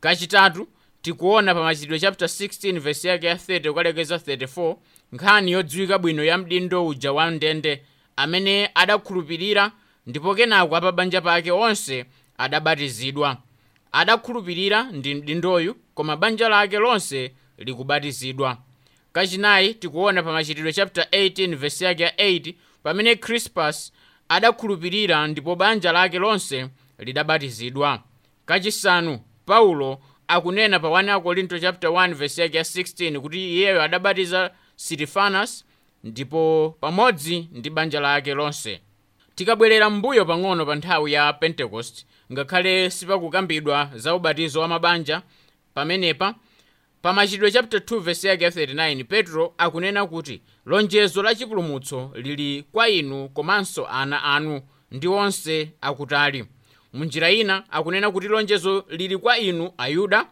Kachitatu 0.00 0.68
tikuona 1.02 1.54
pa 1.54 1.62
machitidwe 1.62 2.00
chapter 2.00 2.28
16 2.28 2.80
vesi 2.80 3.08
yake 3.08 3.26
ya 3.26 3.34
30 3.34 3.68
kukalekeza 3.68 4.16
34 4.16 4.76
nkhani 5.12 5.52
yodziwika 5.52 5.98
bwino 5.98 6.24
ya 6.24 6.38
mdindo 6.38 6.86
uja 6.86 7.12
wa 7.12 7.30
ndende 7.30 7.82
amene 8.16 8.70
adakhulupirira 8.74 9.72
ndipo 10.06 10.34
kenako 10.34 10.76
apabanja 10.76 11.20
pake 11.20 11.50
onse 11.52 12.04
adabatizidwa. 12.38 13.36
Adakhulupirira 13.92 14.82
ndi 14.82 15.14
mdindoyu 15.14 15.74
koma 15.94 16.16
banja 16.16 16.48
lake 16.48 16.76
lonse 16.78 17.32
likubatizidwa 17.58 18.58
kachinayi 19.12 19.74
tikuona 19.74 20.22
pa 20.22 20.32
machitidwe 20.32 20.72
chapter 20.72 21.04
18 21.12 21.56
vesi 21.56 21.84
yake 21.84 22.02
ya 22.02 22.10
8 22.10 22.54
pamene 22.82 23.16
crispus 23.16 23.92
adakhulupirira 24.28 25.26
ndipo 25.26 25.56
banja 25.56 25.92
lake 25.92 26.18
lonse 26.18 26.68
lidabatizidwa. 26.98 28.02
Kachisanu 28.46 29.20
paulo 29.46 29.98
akunena 30.28 30.80
pa 30.80 30.88
1 30.88 31.10
akorinto 31.10 31.58
chapter 31.58 31.90
1 31.90 32.14
vesi 32.14 32.40
yake 32.40 32.56
ya 32.56 32.62
16 32.62 33.18
kuti 33.20 33.52
iyeyo 33.54 33.82
adabatiza 33.82 34.50
sitifanas 34.76 35.64
ndipo 36.04 36.74
pamodzi 36.80 37.48
ndi 37.52 37.70
banja 37.70 38.00
lake 38.00 38.34
lonse. 38.34 38.80
Tikabwerera 39.34 39.90
m'mbuyo 39.90 40.24
pang'ono 40.24 40.66
pa 40.66 40.74
nthawi 40.74 41.12
ya 41.12 41.32
pentekost 41.32 42.06
ngakhale 42.32 42.90
sipakukambidwa 42.90 43.90
za 43.94 44.14
ubatizo 44.14 44.60
wa 44.60 44.68
mabanja. 44.68 45.22
Pamenepa 45.74 46.34
pa 47.06 47.12
machitidwe 47.12 47.50
chapter 47.50 47.80
2 47.80 48.00
vesi 48.00 48.26
yake 48.26 48.44
ya 48.44 48.50
39 48.50 49.04
petro 49.04 49.54
akunena 49.58 50.06
kuti 50.06 50.42
lonjezo 50.66 51.22
la 51.22 51.34
chipulumutso 51.34 52.10
lili 52.14 52.64
kwa 52.72 52.88
inu 52.88 53.28
komanso 53.28 53.86
ana 53.86 54.22
anu 54.22 54.60
ndi 54.90 55.08
onse 55.08 55.72
akutali. 55.80 56.44
Munjira 56.92 57.30
ina 57.30 57.64
akunena 57.72 58.10
kuti 58.10 58.28
lonjezo 58.28 58.84
lili 58.88 59.18
kwa 59.18 59.38
inu 59.38 59.70
ayuda 59.78 60.26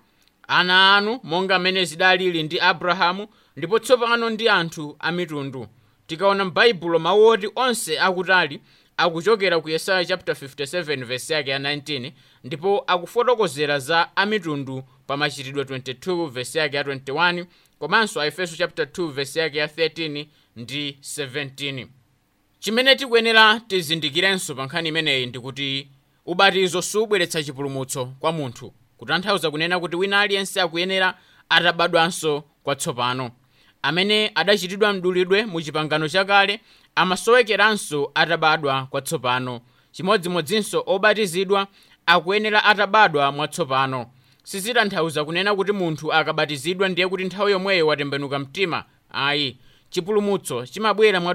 ana 0.48 0.96
anu 0.96 1.20
monga 1.22 1.58
mmene 1.58 1.84
zidalili 1.84 2.42
ndi 2.42 2.60
abrahamu 2.60 3.26
ndipo 3.56 3.78
tsopano 3.78 4.30
ndi 4.30 4.48
anthu 4.48 4.96
a 4.98 5.12
mitundu. 5.12 5.66
Tikaona 6.06 6.44
m'baibulo 6.44 6.98
mawu 6.98 7.26
oti 7.26 7.48
onse 7.56 8.00
akutali 8.00 8.60
akuchokera 8.96 9.60
ku 9.60 9.68
yesaya 9.68 10.04
chapter 10.04 10.34
57 10.34 11.04
vesi 11.04 11.32
yake 11.32 11.50
ya 11.50 11.58
19 11.58 12.12
ndipo 12.44 12.84
akufotokozera 12.86 13.78
za 13.78 14.16
amitundu 14.16 14.82
pa 15.06 15.16
machitidwe 15.16 15.64
22 15.64 16.28
vesi 16.28 16.58
yake 16.58 16.76
ya 16.76 16.82
21 16.82 17.46
komanso 17.78 18.20
a 18.20 18.26
efeso 18.26 18.56
chapter 18.56 18.84
2 18.84 19.10
vesi 19.12 19.38
yake 19.38 19.58
ya 19.58 19.66
13 19.66 20.26
ndi 20.56 20.90
17 21.02 21.86
chimene 22.58 22.96
tikuyenera 22.96 23.60
tizindikirenso 23.60 24.54
pa 24.54 24.64
nkhani 24.64 24.88
imeneyi 24.88 25.26
ndikuti 25.26 25.88
ubatizo 26.26 26.82
subweretsa 26.82 27.42
chipulumutso 27.42 28.06
kwa 28.06 28.32
munthu 28.32 28.72
kutanthauza 28.96 29.50
kunena 29.50 29.80
kuti 29.80 29.96
wina 29.96 30.20
aliyense 30.20 30.60
akuyenera 30.60 31.18
atabadwanso 31.48 32.44
kwatsopano. 32.62 33.30
Amene 33.82 34.32
adachitidwa 34.34 34.92
mdulidwe 34.92 35.46
mu 35.46 35.62
chipangano 35.62 36.08
chakale 36.08 36.60
amasowekeranso 36.94 38.10
atabadwa 38.14 38.86
kwatsopano. 38.86 39.60
Chimodzimodzinso 39.92 40.82
obatizidwa 40.86 41.66
akuyenera 42.06 42.64
atabadwa 42.64 43.32
mwatsopano. 43.32 44.06
Sizitanthauza 44.44 45.24
kunena 45.24 45.54
kuti 45.54 45.72
munthu 45.72 46.12
akabatizidwa 46.12 46.88
ndiye 46.88 47.08
kuti 47.08 47.24
nthawi 47.24 47.52
yomweyo 47.52 47.86
watembenuka 47.86 48.38
mtima. 48.38 48.84
Ayi 49.10 49.56
chipulumutso 49.90 50.66
chimabwera 50.66 51.20
mwa 51.20 51.34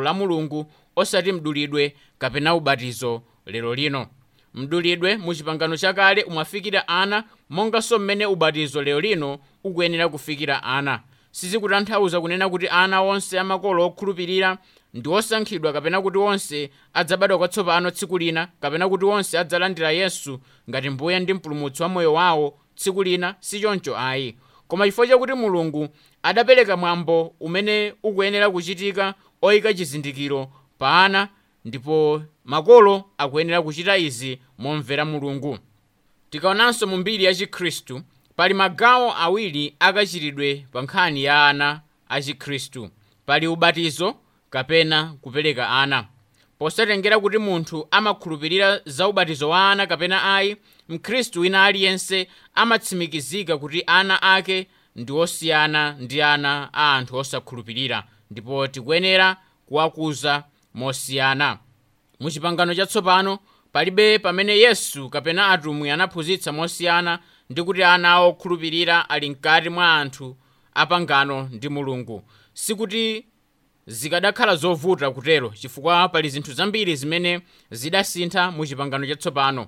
la 0.00 0.14
mulungu 0.14 0.72
osati 0.96 1.32
mdulidwe 1.32 1.96
kapena 2.18 2.54
ubatizo 2.54 3.22
lero 3.46 3.74
lino. 3.74 4.06
Mdulidwe 4.54 5.16
mu 5.16 5.34
chakale 5.78 6.22
umafikira 6.22 6.88
ana 6.88 7.24
monganso 7.50 7.98
mmene 7.98 8.26
ubatizo 8.26 8.82
lero 8.82 9.00
lino 9.00 9.38
ukuyenera 9.64 10.08
kufikira 10.08 10.62
ana. 10.62 11.00
Sizikutanthauza 11.30 12.20
kunena 12.20 12.48
kuti 12.48 12.68
ana 12.68 13.00
onse 13.02 13.38
amakolo 13.40 13.84
okhulupirira 13.86 14.58
ndi 14.94 15.08
osankhidwa 15.08 15.72
kapena 15.72 16.02
kuti 16.02 16.18
onse 16.18 16.70
adzabadwa 16.94 17.38
kwatsopano 17.38 17.90
tsiku 17.90 18.18
lina 18.18 18.48
kapena 18.60 18.88
kuti 18.88 19.04
onse 19.04 19.38
adzalandira 19.38 19.90
yesu 19.90 20.40
ngati 20.70 20.90
mbuye 20.90 21.20
ndi 21.20 21.34
mpulumutsi 21.34 21.82
wa 21.82 21.88
moyo 21.88 22.12
wawo 22.12 22.58
tsiku 22.76 23.02
lina 23.02 23.34
sichoncho 23.40 23.96
ayi. 23.98 24.36
Koma 24.68 24.84
chifukwa 24.86 25.06
chakuti 25.06 25.32
mulungu 25.32 25.88
adapereka 26.22 26.76
mwambo 26.76 27.34
umene 27.40 27.94
ukuyenera 28.02 28.50
kuchitika 28.50 29.14
oyika 29.42 29.74
chizindikiro 29.74 30.52
pa 30.78 31.04
ana 31.04 31.28
ndipo 31.64 32.22
makolo 32.44 33.04
akuyenera 33.18 33.62
kuchita 33.62 33.96
izi 33.98 34.38
momvera 34.58 35.04
mulungu. 35.04 35.58
Tikaonanso 36.30 36.86
mu 36.86 36.96
mbiri 36.96 37.24
ya 37.24 37.34
chikhristu 37.34 38.02
pali 38.36 38.54
magawo 38.54 39.14
awiri 39.16 39.74
akachitidwe 39.78 40.66
pa 40.72 40.82
nkhani 40.82 41.24
ya 41.24 41.46
ana 41.46 41.80
a 42.08 42.22
chikhristu 42.22 42.90
pali 43.26 43.46
ubatizo 43.46 44.14
kapena 44.58 45.14
kupereka 45.20 45.68
ana. 45.70 46.06
Posatengera 46.58 47.18
kuti 47.20 47.38
munthu 47.38 47.88
amakhulupirira 47.90 48.80
za 48.86 49.08
ubatizo 49.08 49.48
wa 49.48 49.70
ana 49.70 49.86
kapena 49.86 50.34
ayi 50.36 50.56
mkhristu 50.88 51.40
wina 51.40 51.64
aliyense 51.64 52.28
amatsimikizika 52.54 53.58
kuti 53.58 53.82
ana 53.86 54.22
ake 54.22 54.66
ndi 54.96 55.12
osiyana 55.12 55.92
ndi 56.00 56.22
ana 56.22 56.70
a 56.72 56.94
anthu 56.96 57.16
osakhulupirira 57.16 58.04
ndipo 58.30 58.66
tikuyenera 58.66 59.36
kuwakuza 59.66 60.44
mosiyana. 60.74 61.58
Mu 62.20 62.30
chipangano 62.30 62.74
chatsopano 62.74 63.38
palibe 63.72 64.18
pamene 64.18 64.58
yesu 64.58 65.10
kapena 65.10 65.48
atumwi 65.48 65.90
anaphunzitsa 65.90 66.52
mosiyana 66.52 67.18
ndi 67.50 67.62
kuti 67.62 67.82
ana 67.82 68.18
okhulupirira 68.20 69.10
ali 69.10 69.30
mkati 69.30 69.68
mwa 69.68 69.94
anthu 69.94 70.36
apangano 70.74 71.48
ndi 71.52 71.68
mulungu. 71.68 72.22
Sikuti 72.52 73.26
zikadakhala 73.86 74.56
zovuta 74.56 75.10
kutero 75.10 75.48
chifukwa 75.50 76.08
pali 76.08 76.28
zinthu 76.28 76.52
zambiri 76.52 76.96
zimene 76.96 77.40
zidasintha 77.70 78.50
mu 78.50 78.66
chipangano 78.66 79.06
chatsopano. 79.06 79.66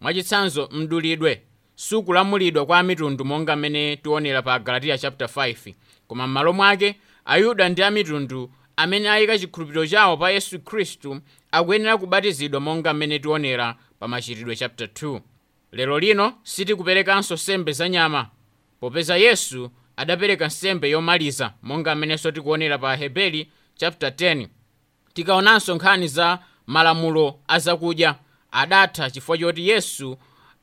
Mwachitsanzo 0.00 0.68
mdulidwe 0.72 1.42
sukulamulidwa 1.74 2.66
kwa 2.66 2.78
amitundu 2.78 3.24
monga 3.24 3.56
mmene 3.56 3.96
tionera 3.96 4.42
pa 4.42 4.58
galatiya 4.58 4.98
chapter 4.98 5.26
5 5.28 5.74
koma 6.08 6.26
m'malo 6.26 6.52
mwake 6.52 6.94
ayuda 7.24 7.68
ndi 7.68 7.82
amitundu 7.82 8.50
amene 8.76 9.10
ayika 9.10 9.38
chikhulupiriro 9.38 9.86
chawo 9.86 10.16
pa 10.16 10.30
yesu 10.30 10.60
khristu 10.60 11.20
akuyenera 11.52 11.96
kubatizidwa 11.98 12.60
monga 12.60 12.94
mmene 12.94 13.18
tionera 13.18 13.76
pa 13.98 14.08
machitidwe 14.08 14.56
chapter 14.56 14.86
2 14.86 15.20
lero 15.72 15.98
lino 15.98 16.32
sitikuperekanso 16.42 17.34
nsembe 17.34 17.72
za 17.72 17.88
nyama. 17.88 18.28
Popeza 18.80 19.16
yesu 19.16 19.70
adapereka 19.96 20.46
nsembe 20.46 20.90
yomaliza 20.90 21.52
monga 21.62 21.94
mmenenso 21.94 22.30
tikuonera 22.30 22.78
pa 22.78 22.96
hebeli 22.96 23.50
chapter 23.76 24.08
10 24.10 24.48
tikaonanso 25.14 25.74
nkhani 25.74 26.08
za 26.08 26.38
malamulo 26.66 27.38
azakudya 27.48 28.14
adatha 28.52 29.10
chifukwa 29.10 29.38
choti 29.38 29.68
yesu 29.68 30.18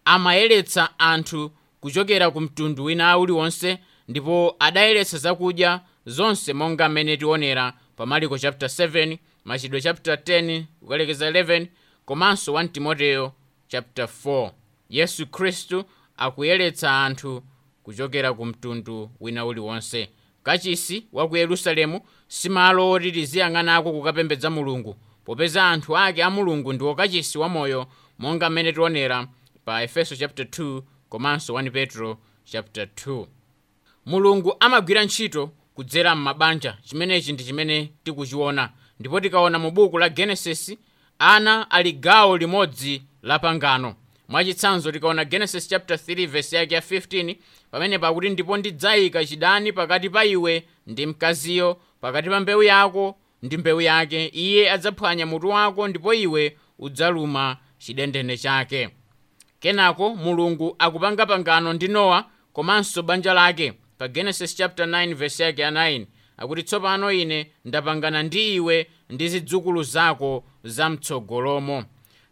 amayeretsa 0.06 1.00
anthu 1.00 1.52
kuchokera 1.80 2.32
ku 2.32 2.42
mtundu 2.42 2.84
wina 2.84 3.18
uliwonse 3.18 3.78
ndipo 4.08 4.56
adayeretsa 4.60 5.18
zakudya 5.18 5.82
zonse 6.06 6.54
monga 6.54 6.90
mmene 6.90 7.18
tionera 7.18 7.74
pa 7.96 8.06
mariko 8.06 8.38
chapter 8.38 8.70
7 8.70 9.18
machidwe 9.46 9.82
chapter 9.82 10.16
10 10.16 10.64
kukalekeza 10.80 11.32
11 11.32 11.68
komanso 12.06 12.52
1 12.54 12.68
timoteyo 12.68 13.34
chapter 13.68 14.06
4 14.26 14.52
yesu 14.90 15.28
khristu 15.28 15.84
akuyeretsa 16.18 17.04
anthu 17.06 17.44
kuchokera 17.96 18.34
ku 18.34 18.46
mtundu 18.46 19.12
wina 19.20 19.46
uliwonse 19.46 20.10
kachisi 20.44 21.06
wa 21.14 21.28
ku 21.28 21.38
yerusalemu 21.38 22.02
simalo 22.28 22.90
oti 22.92 23.12
tiziyang'anako 23.12 23.92
kukapembedza 23.92 24.50
mulungu 24.50 24.96
popeza 25.26 25.68
anthu 25.70 25.98
ake 25.98 26.24
a 26.24 26.30
mulungu 26.30 26.74
ndiwo 26.74 26.96
kachisi 26.96 27.38
wamoyo 27.38 27.88
monga 28.20 28.50
mmene 28.50 28.74
tionera 28.74 29.28
pa 29.66 29.84
efeso 29.84 30.16
chapter 30.16 30.46
2 30.46 30.82
komanso 31.10 31.54
1 31.54 31.72
petro 31.72 32.18
chapter 32.46 32.86
2 33.06 33.26
mulungu 34.06 34.56
amagwira 34.60 35.04
ntchito 35.04 35.52
kudzera 35.76 36.16
m'mabanja 36.16 36.78
chimenechi 36.84 37.34
ndi 37.34 37.44
chimene 37.44 37.92
tikuchiona 38.04 38.70
ndipo 39.00 39.20
tikaona 39.20 39.60
mu 39.60 39.72
buku 39.72 39.98
la 40.00 40.10
genesis 40.10 40.78
ana 41.20 41.72
ali 41.72 41.92
gawo 41.94 42.38
limodzi 42.38 43.04
la 43.22 43.40
pangano 43.40 43.96
mwachitsanzo 44.32 44.92
tikaona 44.92 45.26
genesis 45.26 45.68
chapter 45.70 45.98
3 45.98 46.28
verse 46.28 46.56
yake 46.56 46.76
ya 46.76 46.82
15 46.82 47.36
pamene 47.72 48.00
pakuti 48.00 48.30
ndipo 48.30 48.58
ndidzayika 48.58 49.26
chidani 49.26 49.74
pakati 49.74 50.10
pa 50.10 50.26
iwe 50.26 50.64
ndi 50.88 51.06
mkaziyo 51.06 51.82
pakati 52.02 52.30
pa 52.30 52.40
mbewu 52.40 52.64
yako 52.64 53.18
ndi 53.44 53.58
mbewu 53.58 53.82
yake. 53.82 54.26
Iye 54.28 54.72
adzaphwanya 54.72 55.26
mutu 55.26 55.50
wako 55.50 55.88
ndipo 55.88 56.14
iwe 56.14 56.58
udzaluma 56.80 57.58
chidendene 57.78 58.38
chake. 58.38 58.90
Kenako 59.60 60.16
mulungu 60.16 60.76
akupanga 60.80 61.26
pangano 61.26 61.74
ndi 61.74 61.88
nowa 61.88 62.26
komanso 62.54 63.02
banja 63.04 63.34
lake 63.34 63.74
pa 63.98 64.08
genesis 64.08 64.56
chapter 64.56 64.86
9 64.86 65.14
verse 65.16 65.44
yake 65.44 65.62
ya 65.62 65.72
9 65.72 66.06
akuti 66.38 66.64
tsopano 66.64 67.12
ine 67.12 67.52
ndapangana 67.66 68.24
ndi 68.24 68.56
iwe 68.56 68.88
ndi 69.10 69.30
zidzukulu 69.30 69.84
zako 69.84 70.44
zamtsogolomo 70.64 71.84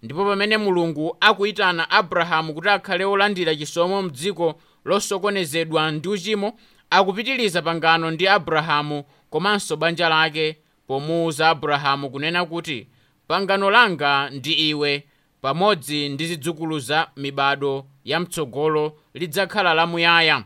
ndipo 0.03 0.25
pamene 0.25 0.57
mulungu 0.57 1.17
akuyitana 1.19 1.89
abrahamu 1.91 2.53
kuti 2.53 2.69
akhale 2.69 3.05
olandira 3.05 3.55
chisomo 3.55 4.01
mdziko 4.01 4.61
losokonezedwa 4.85 5.91
ndi 5.91 6.07
uchimo 6.09 6.59
akupitiliza 6.89 7.61
pangano 7.61 8.11
ndi 8.11 8.27
abrahamu 8.27 9.03
komanso 9.29 9.75
banja 9.77 10.09
lake 10.09 10.57
pomuwuza 10.87 11.49
abrahamu 11.49 12.09
kunena 12.09 12.45
kuti 12.45 12.87
pangano 13.27 13.69
langa 13.71 14.29
ndi 14.29 14.53
iwe 14.69 15.03
pamodzi 15.41 16.09
ndi 16.09 16.27
zidzukulu 16.27 16.79
za 16.79 17.07
mibado 17.15 17.85
yamtsogolo 18.05 18.97
lidzakhala 19.13 19.73
lamuyaya 19.73 20.43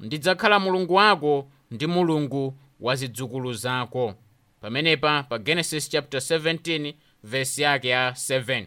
ndidzakhala 0.00 0.58
mulungu 0.60 0.94
wako 0.94 1.48
ndi 1.70 1.86
mulungu 1.86 2.58
wa 2.80 2.96
zidzukulu 2.96 3.52
zako. 3.52 4.14
Pamenepa 4.60 5.22
pa 5.22 5.38
genesis 5.38 5.88
chapter 5.90 6.20
17 6.20 6.94
verse 7.24 7.62
yake 7.62 7.88
ya 7.88 8.10
7 8.10 8.66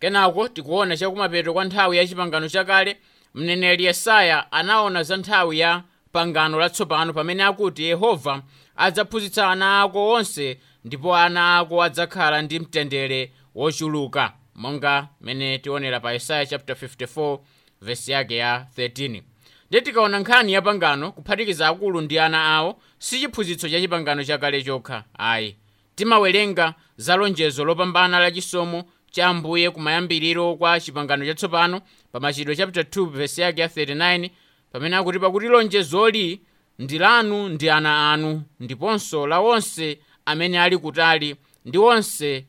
kenako 0.00 0.48
tikuona 0.48 0.96
chakumapeto 0.96 1.52
kwa 1.52 1.64
nthawi 1.64 1.96
ya 1.96 2.06
chipangano 2.06 2.48
chakale 2.48 2.96
mneneri 3.34 3.84
yesaya 3.84 4.52
anaona 4.52 5.02
za 5.02 5.16
nthawi 5.16 5.58
ya 5.58 5.82
pangano 6.12 6.58
latsopano 6.58 7.12
pamene 7.12 7.42
akuti 7.42 7.84
yehova 7.84 8.42
adzaphunzitsa 8.76 9.50
ana 9.50 9.80
ako 9.82 10.08
onse 10.08 10.58
ndipo 10.84 11.16
ana 11.16 11.58
ako 11.58 11.82
adzakhala 11.82 12.42
ndi 12.42 12.58
mtendere 12.60 13.32
wochuluka. 13.54 14.32
Monga 14.54 15.08
mene 15.20 15.58
tionera 15.58 16.00
pa 16.00 16.12
yesaya 16.12 16.46
chapter 16.46 16.76
54 16.76 17.38
verse 17.82 18.12
yake 18.12 18.36
ya 18.36 18.66
13 18.78 19.22
ndiye 19.68 19.80
tikaona 19.82 20.18
nkhani 20.18 20.52
ya 20.52 20.62
pangano 20.62 21.12
kuphatikiza 21.12 21.68
akulu 21.68 22.00
ndi 22.00 22.18
ana 22.18 22.44
awo 22.44 22.80
si 22.98 23.20
chiphunzitso 23.20 23.68
cha 23.68 23.80
chipangano 23.80 24.24
chakale 24.24 24.62
chokha. 24.62 25.04
Ayi 25.18 25.56
timawerenga 25.94 26.74
za 26.96 27.16
lonjezo 27.16 27.64
lopambana 27.64 28.20
la 28.20 28.30
chisomo 28.30 28.84
cha 29.16 29.26
ambuye 29.28 29.70
kumayambiriro 29.70 30.54
kwa 30.56 30.80
chipangano 30.80 31.26
chatsopano 31.26 31.80
pa 32.12 32.20
machitidwe 32.20 32.56
chapter 32.56 32.82
2 32.82 33.06
verse 33.10 33.42
yake 33.42 33.60
ya 33.60 33.66
39 33.66 34.30
pamene 34.72 34.96
akuti 34.96 35.18
pakuti 35.18 35.46
lonjezoli 35.46 36.40
ndi 36.78 36.98
lanu 36.98 37.48
ndi 37.48 37.70
ana 37.70 38.12
anu 38.12 38.42
ndiponso 38.60 39.26
la 39.26 39.40
onse 39.40 39.98
amene 40.26 40.60
ali 40.60 40.78
kutali 40.78 41.36
ndi 41.64 41.78
onse 41.78 42.46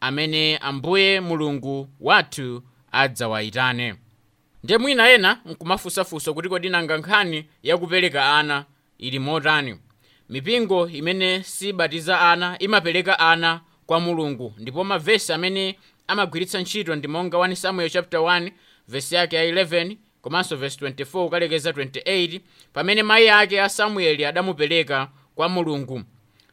amene 0.00 0.56
ambuye 0.58 1.20
mulungu 1.20 1.88
wathu 2.00 2.62
adzawayitane. 2.92 3.94
Ndiye 4.64 4.78
mwina 4.78 5.10
ena 5.10 5.40
nkumafunsafunsa 5.44 6.32
kuti 6.32 6.48
kodi 6.48 6.68
nanga 6.68 6.96
nkhani 6.98 7.44
yakupereka 7.62 8.38
ana 8.38 8.64
ili 8.98 9.18
motani. 9.18 9.78
Mipingo 10.28 10.88
imene 10.88 11.42
sibatiza 11.42 12.20
ana 12.20 12.58
imapereka 12.58 13.18
ana 13.18 13.60
kwa 13.86 14.00
mulungu 14.00 14.54
ndipo 14.58 14.84
mavesi 14.84 15.32
amene 15.32 15.78
amagwiritsa 16.08 16.60
ntchito 16.60 16.96
ndi 16.96 17.08
monga 17.08 17.38
1 17.38 17.54
samuel 17.54 17.90
chapter 17.90 18.20
1 18.20 18.52
vesi 18.88 19.14
yake 19.14 19.36
ya 19.36 19.44
11 19.52 19.96
komanso 20.22 20.56
vesi 20.56 20.78
24 20.84 21.24
ukalekeza 21.26 21.70
28 21.70 22.40
pamene 22.72 23.02
mayi 23.02 23.28
ake 23.28 23.60
a 23.62 23.68
samueli 23.68 24.24
adamupereka 24.24 25.08
kwa 25.34 25.48
mulungu. 25.48 26.02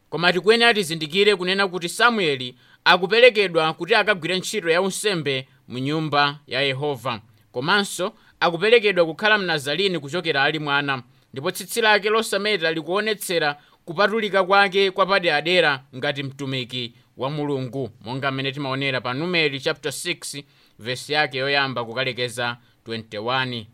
Koma 0.09 0.33
tikuyenera 0.33 0.73
tizindikire 0.73 1.35
kunena 1.35 1.67
kuti 1.67 1.89
samueli 1.89 2.55
akuperekedwa 2.85 3.73
kuti 3.73 3.95
akagwire 3.95 4.37
ntchito 4.37 4.69
ya 4.69 4.81
unsembe 4.81 5.47
mu 5.67 5.77
nyumba 5.79 6.39
ya 6.47 6.61
yehova. 6.61 7.21
Komanso 7.51 8.13
akuperekedwa 8.39 9.05
kukhala 9.05 9.37
mnazalini 9.37 9.99
kuchokera 9.99 10.43
ali 10.43 10.59
mwana. 10.59 11.03
Ndipo 11.33 11.51
tsitsi 11.51 11.81
lake 11.81 12.09
losameta 12.09 12.71
likuonetsera 12.71 13.57
kupatulika 13.85 14.43
kwake 14.43 14.91
kwapaderadera 14.91 15.83
ngati 15.95 16.23
mtumiki 16.23 16.93
wa 17.17 17.29
mulungu. 17.29 17.89
Monga 18.01 18.31
mmene 18.31 18.51
timaonera 18.51 19.01
pa 19.01 19.13
numeri 19.13 19.59
chapter 19.59 19.91
6 19.91 20.43
vesi 20.79 21.13
yake 21.13 21.37
yoyamba 21.37 21.85
kukalekeza 21.85 22.57
21 22.87 23.65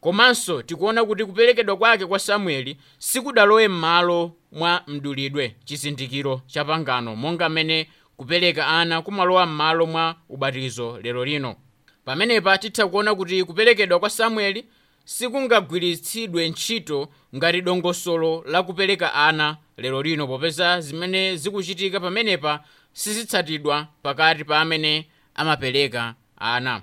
komanso 0.00 0.62
tikuona 0.62 1.04
kuti 1.04 1.24
kuperekedwa 1.24 1.76
kwake 1.76 2.06
kwa 2.06 2.18
samueli 2.18 2.76
sikudalowe 2.98 3.68
m'malo 3.68 4.32
mwa 4.52 4.82
mdulidwe 4.86 5.56
chizindikiro 5.64 6.40
cha 6.46 6.64
pangano. 6.64 7.16
Monga 7.16 7.48
mmene 7.48 7.88
kupereka 8.16 8.66
ana 8.66 9.02
kumalowa 9.02 9.46
m'malo 9.46 9.86
mwa 9.86 10.16
ubatizo 10.28 10.98
lero 11.02 11.24
lino. 11.24 11.56
Pamenepa 12.04 12.58
titha 12.58 12.86
kuona 12.86 13.14
kuti 13.14 13.44
kuperekedwa 13.44 13.98
kwa 14.00 14.10
samueli 14.10 14.64
sikungagwiritsidwe 15.04 16.48
ntchito 16.48 17.08
ngati 17.36 17.60
dongosolo 17.62 18.44
la 18.46 18.62
kupereka 18.62 19.14
ana. 19.14 19.56
Lero 19.76 20.02
lino 20.02 20.26
popeza 20.26 20.80
zimene 20.80 21.36
zikuchitika 21.36 22.00
pamenepa 22.00 22.64
sizitsatidwa 22.92 23.88
pakati 24.02 24.44
pa 24.44 24.60
amene 24.60 25.06
amapereka 25.34 26.14
ana. 26.36 26.82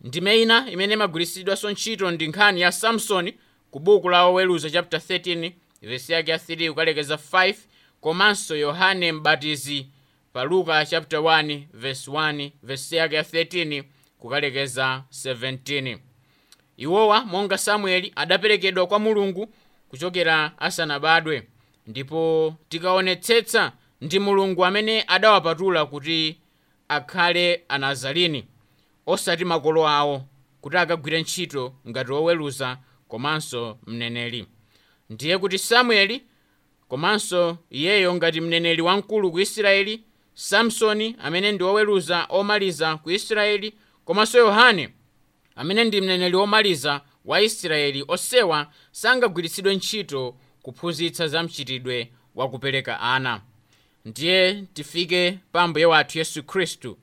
Ndime 0.00 0.42
ina 0.42 0.70
imene 0.70 0.94
imagwiritsidwanso 0.94 1.70
ntchito 1.70 2.10
ndi 2.10 2.28
nkhani 2.28 2.60
ya 2.60 2.72
samsoni 2.72 3.34
ku 3.70 3.78
buku 3.80 4.08
la 4.08 4.24
oweluza 4.24 4.70
chapter 4.70 5.00
13 5.00 5.52
vesi 5.82 6.12
yake 6.12 6.30
ya 6.30 6.36
3 6.36 6.68
kukalekeza 6.70 7.14
5 7.14 7.54
komanso 8.00 8.56
yohane 8.56 9.12
mbatizi 9.12 9.86
pa 10.32 10.44
luka 10.44 10.86
chapter 10.86 11.18
1 11.20 11.62
verse 11.72 12.10
1 12.10 12.50
vesi 12.62 12.96
yake 12.96 13.14
ya 13.16 13.22
13 13.22 13.84
kukalekeza 14.18 15.02
17 15.12 15.98
iwowa 16.76 17.24
monga 17.24 17.58
samueli 17.58 18.12
adaperekedwa 18.16 18.86
kwa 18.86 18.98
mulungu 18.98 19.48
kuchokera 19.88 20.52
asanabadwe 20.58 21.48
ndipo 21.86 22.54
tikaonetsetsa 22.68 23.72
ndi 24.00 24.18
mulungu 24.18 24.64
amene 24.64 25.04
adawapatula 25.06 25.86
kuti 25.86 26.38
akhale 26.88 27.64
anazalini 27.68 28.44
osati 29.06 29.44
makolo 29.44 29.88
awo 29.88 30.22
kuti 30.60 30.76
akagwire 30.76 31.20
ntchito 31.20 31.74
ngati 31.88 32.12
woweruza 32.12 32.78
komanso 33.08 33.78
mneneri. 33.86 34.46
Ndiye 35.10 35.38
kuti 35.38 35.58
samueli 35.58 36.22
komanso 36.88 37.58
iyeyo 37.70 38.14
ngati 38.14 38.40
mneneri 38.40 38.82
wamkulu 38.82 39.30
ku 39.32 39.40
israeli 39.40 40.02
samsoni 40.34 41.16
amene 41.22 41.52
ndi 41.52 41.64
woweruza 41.64 42.26
omaliza 42.28 42.96
ku 42.96 43.10
israeli 43.10 43.74
komanso 44.04 44.38
yohane 44.38 44.88
amene 45.56 45.84
ndi 45.84 46.00
mneneri 46.00 46.36
womaliza 46.36 47.00
wa 47.24 47.40
israeli 47.42 48.04
osewa 48.08 48.66
sangagwiritsidwe 48.92 49.74
ntchito 49.74 50.36
kuphunzitsa 50.62 51.28
za 51.28 51.42
mchitidwe 51.42 52.12
wa 52.34 52.48
kupereka 52.50 53.00
ana. 53.00 53.40
Ndiye 54.04 54.62
tifike 54.74 55.38
pa 55.52 55.62
ambuye 55.62 55.86
wathu 55.86 56.18
yesu 56.18 56.42
khristu. 56.42 56.98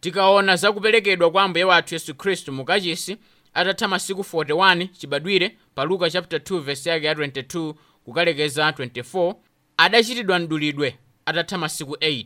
Tikaona 0.00 0.56
zakuperekedwa 0.56 1.30
kwa 1.30 1.42
ambuye 1.42 1.64
wathu 1.64 1.94
yesu 1.94 2.14
khristu 2.14 2.52
mukachisi 2.52 3.16
atatha 3.54 3.88
masiku 3.88 4.20
41 4.20 4.88
chibadwire 4.98 5.56
pa 5.74 5.84
luka 5.84 6.10
chapter 6.10 6.38
2 6.38 6.60
verse 6.60 6.90
yake 6.90 7.06
ya 7.06 7.14
22 7.14 7.74
kukalekeza 8.04 8.70
24 8.70 9.34
adachitidwa 9.76 10.38
mdulidwe 10.38 10.98
atatha 11.26 11.58
masiku 11.58 11.94
8 11.94 12.24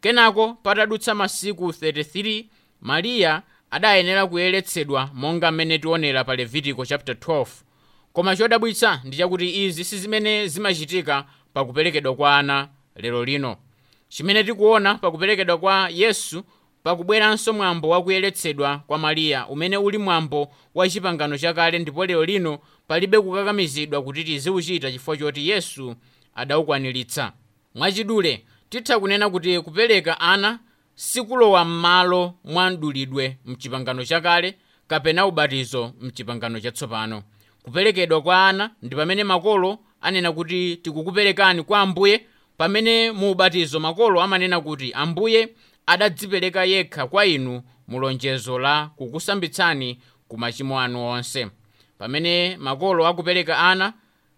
kenako 0.00 0.54
patadutsa 0.54 1.14
masiku 1.14 1.68
33 1.68 2.44
mariya 2.80 3.42
adayenera 3.70 4.26
kuyeretsedwa 4.26 5.10
monga 5.14 5.50
mmene 5.52 5.78
tionera 5.78 6.24
pa 6.24 6.36
levitiko 6.36 6.86
chapter 6.86 7.14
12 7.14 7.46
koma 8.12 8.36
chodabwitsa 8.36 9.00
ndi 9.04 9.16
chakuti 9.16 9.64
izi 9.64 9.84
si 9.84 9.98
zimene 9.98 10.48
zimachitika 10.48 11.24
pakuperekedwa 11.54 12.14
kwa 12.14 12.38
ana 12.38 12.68
lero 12.96 13.24
lino. 13.24 13.56
Chimene 14.08 14.44
tikuona 14.44 14.94
pakuperekedwa 14.94 15.58
kwa 15.58 15.88
yesu 15.92 16.44
pakubweranso 16.82 17.52
mwambo 17.52 17.88
wakuyeretsedwa 17.88 18.78
kwa 18.86 18.98
mariya 18.98 19.46
umene 19.48 19.76
uli 19.76 19.98
mwambo 19.98 20.52
wa 20.74 20.88
chipangano 20.88 21.38
chakale 21.38 21.78
ndipo 21.78 22.06
lero 22.06 22.24
lino 22.24 22.58
palibe 22.88 23.20
kukakamizidwa 23.20 24.02
kuti 24.02 24.24
tiziwuchita 24.24 24.92
chifukwa 24.92 25.16
choti 25.16 25.48
yesu 25.48 25.94
adawukwaniritsa 26.34 27.32
mwachidule 27.74 28.44
titha 28.68 29.00
kunena 29.00 29.30
kuti 29.30 29.60
kupereka 29.60 30.20
ana 30.20 30.58
sikulowa 31.00 31.64
m'malo 31.64 32.34
mwa 32.44 32.70
mdulidwe 32.70 33.36
mchipangano 33.46 34.04
chakale 34.04 34.54
kapena 34.88 35.26
ubatizo 35.26 35.92
mchipangano 36.00 36.60
chatsopano. 36.60 37.22
Kuperekedwa 37.62 38.22
kwa 38.22 38.48
ana 38.48 38.70
ndi 38.82 38.96
pamene 38.96 39.24
makolo 39.24 39.78
anena 40.00 40.32
kuti 40.32 40.76
tikukuperekani 40.76 41.62
kwa 41.62 41.80
ambuye 41.80 42.26
pamene 42.56 43.12
mu 43.12 43.30
ubatizo 43.30 43.80
makolo 43.80 44.22
amanena 44.22 44.60
kuti 44.60 44.92
ambuye 44.92 45.48
adadzipereka 45.86 46.64
yekha 46.64 47.06
kwa 47.06 47.26
inu 47.26 47.62
mu 47.88 47.98
lonjezo 48.00 48.58
la 48.58 48.90
kukusambitsani 48.96 49.98
ku 50.28 50.38
machimo 50.38 50.80
anu 50.80 51.06
onse. 51.06 51.46
Pamene 51.98 52.56
makolo 52.56 53.06
akupereka 53.06 53.58
ana 53.58 53.92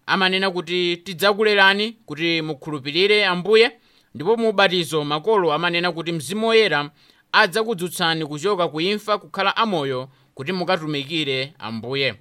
amanena 0.05 0.51
kuti 0.51 0.97
tidzakulerani 0.97 1.91
kuti 2.05 2.41
mukhulupirire 2.41 3.25
ambuye 3.25 3.71
ndipo 4.15 4.37
mu 4.37 4.49
ubatizo 4.49 5.03
makolo 5.03 5.53
amanena 5.53 5.91
kuti 5.91 6.11
mzimu 6.11 6.47
woyera 6.47 6.89
adzakudzutsani 7.31 8.25
kuchoka 8.25 8.67
ku 8.67 8.81
imfa 8.81 9.17
kukhala 9.17 9.57
amoyo 9.57 10.09
kuti 10.35 10.51
mukatumikire 10.51 11.53
ambuye. 11.59 12.15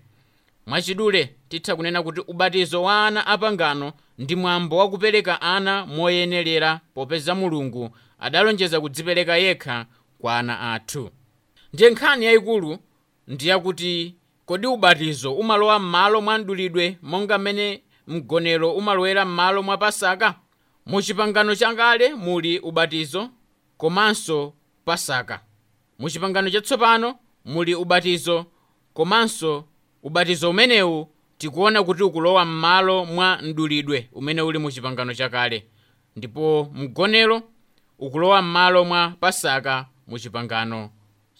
Mwachidule 0.67 1.35
titha 1.49 1.77
kunena 1.77 2.03
kuti 2.03 2.21
ubatizo 2.27 2.83
wa 2.83 3.07
ana 3.07 3.27
apangano 3.27 3.93
ndi 4.19 4.37
mwambo 4.37 4.77
wakupereka 4.77 5.41
ana 5.43 5.87
moyenerera 5.87 6.81
popeza 6.95 7.35
mulungu 7.35 7.91
adalonjeza 8.21 8.81
kudzipereka 8.81 9.37
yekha 9.37 9.87
kwa 10.19 10.39
ana 10.39 10.73
athu. 10.73 11.11
Ndiye 11.73 11.91
nkhani 11.91 12.25
yayikulu 12.25 12.79
ndi 13.29 13.49
yakuti 13.49 14.15
kodi 14.47 14.67
ubatizo 14.67 15.35
umalowa 15.35 15.79
m'malo 15.79 16.21
mwa 16.21 16.39
mdulidwe 16.39 16.99
monga 17.03 17.39
mmene 17.39 17.83
mgonero 18.07 18.73
umalowera 18.73 19.25
m'malo 19.25 19.63
mwa 19.63 19.77
pasaka 19.79 20.35
mu 20.87 21.03
chipangano 21.03 21.55
chakale 21.55 22.15
muli 22.15 22.59
ubatizo 22.59 23.31
komanso 23.77 24.55
pasaka. 24.85 25.41
Mu 25.99 26.11
chipangano 26.11 26.51
chatsopano 26.51 27.19
muli 27.45 27.75
ubatizo 27.75 28.47
komanso 28.95 29.65
ubatizo 30.03 30.51
umenewu 30.51 31.09
tikuona 31.39 31.83
kuti 31.83 32.03
ukulowa 32.03 32.45
m'malo 32.45 33.05
mwa 33.05 33.39
mdulidwe 33.43 34.09
umene 34.13 34.43
uli 34.43 34.59
mu 34.59 34.71
chipangano 34.71 35.15
chakale 35.15 35.67
ndipo 36.17 36.71
mgonero 36.75 37.43
ukulowa 37.99 38.43
m'malo 38.43 38.85
mwa 38.85 39.11
pasaka 39.21 39.87
mu 40.07 40.19
chipangano 40.19 40.91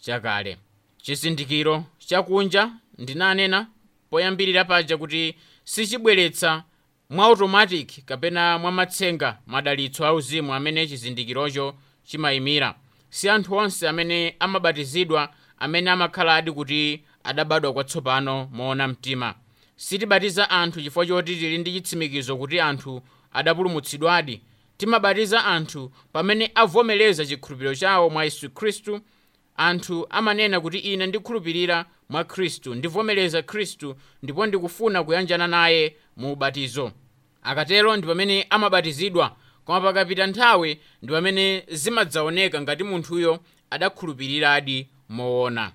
chakale 0.01 0.59
chizindikiro 1.03 1.85
chakunja 1.99 2.71
ndinanena 2.99 3.67
poyambirira 4.11 4.65
paja 4.65 4.97
kuti 4.97 5.35
sichibweretsa 5.65 6.65
mwa 7.13 7.27
automatic 7.27 8.05
kapena 8.05 8.59
mwa 8.59 8.73
matsenga 8.73 9.39
madalitso 9.47 10.07
auzimu 10.07 10.55
amene 10.55 10.87
chizindikirocho 10.87 11.75
chimayimira. 12.05 12.75
Si 13.11 13.29
anthu 13.29 13.55
onse 13.55 13.89
amene 13.89 14.37
amabatizidwa 14.41 15.29
amene 15.59 15.91
amakhala 15.91 16.35
adi 16.35 16.53
kuti 16.53 17.03
adabadwa 17.25 17.73
kwatsopano 17.73 18.49
moona 18.53 18.89
mtima. 18.89 19.35
Sitibatiza 19.77 20.51
anthu 20.51 20.83
chifukwa 20.83 21.07
choti 21.07 21.37
tili 21.37 21.59
ndi 21.59 21.73
chitsimikizo 21.73 22.37
kuti 22.37 22.61
anthu 22.61 23.03
adapulumutsidwadi 23.33 24.43
timabatiza 24.77 25.45
anthu 25.45 25.93
pamene 26.13 26.51
avomereza 26.55 27.27
chikhulupiriro 27.27 27.75
chawo 27.75 28.11
mwa 28.11 28.25
yesu 28.25 28.51
khristu. 28.51 29.01
Anthu 29.57 30.07
amanena 30.11 30.61
kuti 30.61 30.79
ine 30.79 31.07
ndikhulupirira 31.07 31.85
mwa 32.09 32.25
khristu 32.25 32.75
ndivomereza 32.75 33.43
khristu 33.43 33.97
ndipo 34.23 34.47
ndikufuna 34.47 35.05
kuyanjana 35.05 35.47
naye 35.47 35.97
mu 36.17 36.33
ubatizo 36.33 36.93
akatero 37.43 37.97
ndi 37.97 38.07
pamene 38.07 38.47
amabatizidwa 38.51 39.37
koma 39.65 39.81
pakapita 39.81 40.27
nthawi 40.27 40.81
ndi 41.03 41.13
pamene 41.13 41.65
zimadzaoneka 41.71 42.61
ngati 42.61 42.85
munthuyo 42.85 43.39
adakhulupiriradi 43.71 44.89
moona. 45.09 45.73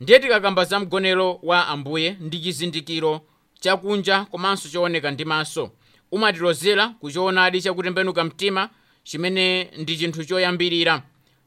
Ndiye 0.00 0.18
tikakamba 0.18 0.64
za 0.64 0.80
mgonero 0.80 1.40
wa 1.42 1.68
ambuye 1.68 2.16
ndi 2.20 2.40
chizindikiro 2.40 3.20
chakunja 3.60 4.24
komanso 4.24 4.68
chooneka 4.68 5.10
ndi 5.10 5.24
maso 5.24 5.70
umatilozera 6.12 6.88
kuchoonadi 6.88 7.62
chakutembenuka 7.62 8.24
mtima 8.24 8.70
chimene 9.04 9.70
ndi 9.78 9.96
chinthu 9.96 10.24
choyambirira 10.24 11.02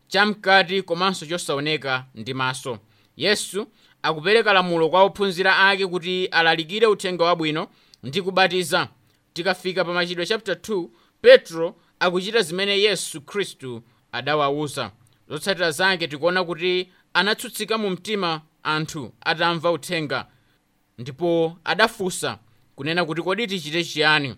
chamkati 0.08 0.82
komanso 0.82 1.26
chosaoneka 1.26 2.06
ndi 2.16 2.34
maso. 2.34 2.80
Yesu 3.18 3.68
akupereka 4.02 4.54
lamulo 4.54 4.90
kwa 4.90 5.04
ophunzira 5.04 5.58
ake 5.58 5.88
kuti 5.88 6.26
alalikire 6.26 6.88
uthenga 6.88 7.24
wabwino 7.26 7.68
ndi 8.04 8.22
kubatiza 8.22 8.88
tikafika 9.44 9.86
pa 9.86 9.94
machitidwe 9.94 10.26
chapter 10.26 10.56
2 10.56 10.88
petro 11.22 11.76
akuchita 12.00 12.42
zimene 12.42 12.80
yesu 12.80 13.22
khristu 13.22 13.82
adawawuza. 14.12 14.92
Zotsatira 15.30 15.72
zake 15.72 16.08
tikuona 16.08 16.44
kuti 16.44 16.90
anatsutsika 17.14 17.78
mu 17.78 17.90
mtima 17.90 18.42
anthu 18.64 19.14
atamva 19.22 19.72
uthenga 19.72 20.26
ndipo 20.98 21.58
adafunsa 21.64 22.40
kunena 22.76 23.06
kuti 23.06 23.22
kodi 23.22 23.48
tichite 23.48 23.84
chiyani? 23.84 24.36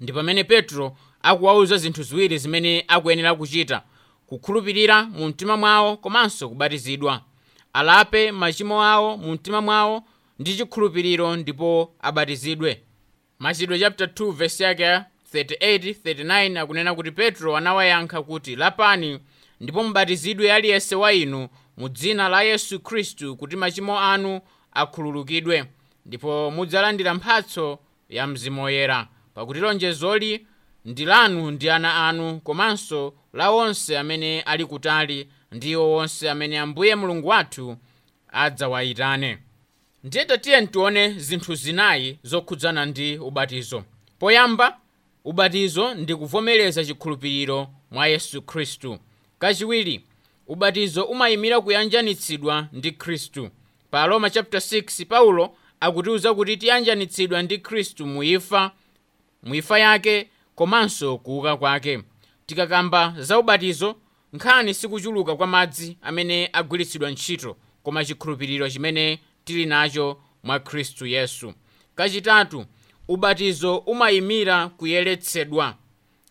Ndi 0.00 0.12
pamene 0.12 0.44
petro 0.44 0.96
akuwawuza 1.22 1.76
zinthu 1.76 2.02
ziwiri 2.02 2.38
zimene 2.38 2.84
akuyenera 2.88 3.34
kuchita 3.34 3.82
kukhulupirira 4.26 5.02
mu 5.04 5.28
mtima 5.28 5.56
mwawo 5.56 5.96
komanso 5.96 6.48
kubatizidwa. 6.48 7.22
Alape 7.72 8.32
machimo 8.32 8.82
awo 8.82 9.16
mu 9.16 9.32
mtima 9.32 9.60
mwawo 9.60 10.02
ndi 10.38 10.56
chikhulupiriro 10.56 11.36
ndipo 11.36 11.94
abatizidwe 12.00 12.82
machitidwe 13.38 13.78
chapter 13.78 14.06
2 14.06 14.32
verse 14.32 14.64
yake 14.64 14.82
ya 14.82 15.04
38 15.34 15.92
39 16.04 16.58
akunena 16.60 16.94
kuti 16.94 17.10
petro 17.10 17.56
anawayankha 17.56 18.22
kuti 18.22 18.56
lapani 18.56 19.18
ndipo 19.60 19.82
mubatizidwe 19.84 20.52
aliyense 20.52 20.94
wa 20.96 21.12
inu 21.12 21.48
mu 21.76 21.88
dzina 21.88 22.28
la 22.28 22.42
yesu 22.42 22.80
khristu 22.80 23.36
kuti 23.36 23.56
machimo 23.56 24.00
anu 24.00 24.40
akhululukidwe 24.72 25.64
ndipo 26.06 26.50
mudzalandira 26.50 27.14
mphatso 27.14 27.78
ya 28.08 28.26
mzimu 28.26 28.62
woyera. 28.62 29.06
Pakuti 29.34 29.60
lonjezoli 29.60 30.46
ndi 30.84 31.04
lanu 31.04 31.50
ndi 31.50 31.70
ana 31.70 32.08
anu 32.08 32.40
komanso 32.40 33.14
la 33.32 33.50
onse 33.50 33.98
amene 33.98 34.40
ali 34.40 34.64
kutali 34.66 35.28
ndiwo 35.52 35.96
onse 35.96 36.30
amene 36.30 36.58
ambuye 36.58 36.94
mulungu 36.96 37.28
wathu 37.28 37.76
adzawayitane 38.32 39.38
ndiye 40.04 40.24
tatiye 40.24 40.60
ntione 40.60 41.12
zinthu 41.18 41.54
zinayi 41.54 42.18
zokhudzana 42.22 42.86
ndi 42.86 43.18
ubatizo. 43.18 43.84
Poyamba 44.18 44.78
ubatizo 45.24 45.94
ndi 45.94 46.14
kuvomereza 46.14 46.84
chikhulupiriro 46.84 47.68
mwa 47.90 48.06
yesu 48.06 48.42
khristu. 48.42 48.98
Kachiwiri 49.38 50.04
ubatizo 50.46 51.04
umayimira 51.04 51.60
kuyanjanitsidwa 51.60 52.68
ndi 52.72 52.92
khristu. 52.92 53.50
Pa 53.90 54.06
roma 54.06 54.30
chapter 54.30 54.60
6 54.60 55.06
paulo 55.06 55.54
akutiuza 55.80 56.34
kuti 56.34 56.56
tiyanjanitsidwa 56.56 57.42
ndi 57.42 57.58
khristu 57.58 58.06
muimfa 58.06 58.70
muimfa 59.42 59.78
yake 59.78 60.28
komanso 60.54 61.18
kuuka 61.18 61.56
kwake. 61.56 62.02
Tikakamba 62.46 63.14
za 63.18 63.38
ubatizo 63.38 63.96
nkhani 64.32 64.74
sikuchuluka 64.74 65.36
kwa 65.36 65.46
madzi 65.46 65.96
amene 66.02 66.50
agwiritsidwa 66.52 67.10
ntchito 67.10 67.56
koma 67.82 68.04
chikhulupiriro 68.04 68.70
chimene 68.70 69.18
tili 69.48 69.66
nacho 69.66 70.18
mwa 70.42 70.58
khristu 70.60 71.06
yesu. 71.06 71.52
Kachitatu 71.94 72.64
ubatizo 73.08 73.76
umayimira 73.78 74.68
kuyeretsedwa 74.68 75.74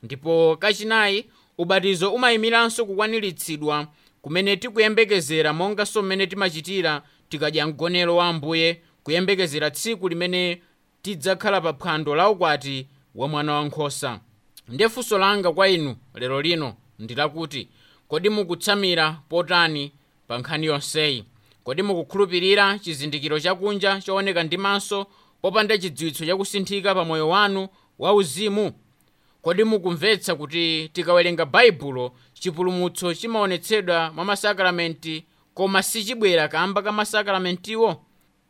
ndipo 0.03 0.57
kachinayi 0.59 1.25
ubatizo 1.57 2.13
umayimiranso 2.13 2.85
kukwaniritsidwa 2.85 3.87
kumene 4.21 4.57
tikuyembekezera 4.57 5.53
monganso 5.53 6.01
mmene 6.01 6.27
timachitira 6.27 7.01
tikadya 7.29 7.67
mgonero 7.67 8.15
wa 8.15 8.27
ambuye 8.27 8.81
kuyembekezera 9.03 9.71
tsiku 9.71 10.09
limene 10.09 10.61
tidzakhala 11.01 11.61
pa 11.61 11.73
phwando 11.73 12.15
la 12.15 12.29
ukwati 12.29 12.87
wa 13.15 13.27
mwana 13.27 13.53
wankhosa 13.53 14.19
ndiye 14.67 14.89
langa 15.19 15.51
kwa 15.51 15.67
inu 15.69 15.95
lero 16.15 16.41
lino 16.41 16.75
ndi 16.99 17.15
lakuti 17.15 17.67
kodi 18.07 18.29
mukutsamira 18.29 19.21
potani 19.29 19.91
pa 20.27 20.37
nkhani 20.37 20.65
yonseyi 20.65 21.23
kodi 21.67 21.81
mukukhulupirira 21.83 22.79
chizindikiro 22.79 23.39
chakunja 23.39 24.01
chooneka 24.01 24.43
ndi 24.43 24.57
maso 24.57 25.05
popanda 25.41 25.77
chidziwitso 25.77 26.25
chakusinthika 26.25 26.95
pa 26.95 27.05
moyo 27.05 27.29
wanu 27.29 27.67
wauzimu 27.99 28.71
kodi 29.41 29.63
mukumvetsa 29.63 30.35
kuti 30.35 30.89
tikawerenga 30.93 31.45
baibulo 31.45 32.11
chipulumutso 32.33 33.13
chimaonetsedwa 33.13 34.11
mwa 34.15 34.25
masakalamenti 34.25 35.25
koma 35.53 35.83
sichibwera 35.83 36.47
kamba 36.47 36.81
ka 36.81 36.91
masakalamentiwo 36.91 38.01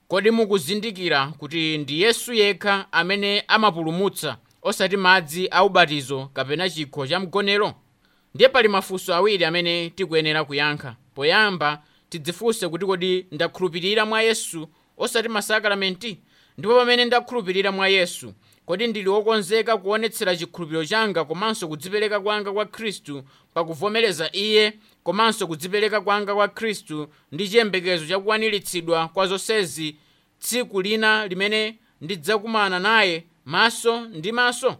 kodi 0.07 0.31
mukuzindikira 0.31 1.27
kuti 1.27 1.77
ndi 1.77 2.01
yesu 2.01 2.33
yekha 2.33 2.85
amene 2.91 3.43
amapulumutsa 3.47 4.37
osati 4.61 4.97
madzi 4.97 5.47
a 5.51 5.63
ubatizo 5.63 6.29
kapena 6.33 6.69
chikho 6.69 7.07
cha 7.07 7.19
mgonero? 7.19 7.73
Ndiye 8.35 8.49
pali 8.49 8.67
mafunso 8.67 9.15
awiri 9.15 9.45
amene 9.45 9.89
tikuyenera 9.89 10.43
kuyankha. 10.43 10.95
Poyamba 11.15 11.83
tidzifunse 12.09 12.67
kuti 12.69 12.85
kodi 12.85 13.25
ndakhulupirira 13.31 14.05
mwa 14.05 14.21
yesu? 14.21 14.69
Osati 14.97 15.29
masakalamenti 15.29 16.19
ndipo 16.57 16.75
pamene 16.75 17.05
ndakhulupirira 17.05 17.71
mwa 17.71 17.87
yesu 17.87 18.33
kodi 18.65 18.87
ndili 18.87 19.09
wokonzeka 19.09 19.77
kuonetsera 19.77 20.35
chikhulupiriro 20.37 20.85
changa 20.85 21.25
komanso 21.25 21.67
kudzipereka 21.67 22.19
kwanga 22.19 22.51
kwa 22.51 22.65
khristu 22.65 23.23
pakuvomereza 23.53 24.29
iye 24.33 24.73
komanso 25.03 25.47
kudzipereka 25.47 26.01
kwanga 26.01 26.35
kwa 26.35 26.47
khristu 26.47 27.07
ndi 27.31 27.49
chiyembekezo 27.49 28.07
chakukwaniritsidwa 28.07 29.07
kwa 29.07 29.27
zonsezi 29.27 29.95
tsiku 30.39 30.81
lina 30.81 31.27
limene 31.27 31.77
ndidzakumana 32.01 32.79
naye 32.79 33.23
maso 33.45 34.01
ndi 34.01 34.31
maso? 34.31 34.75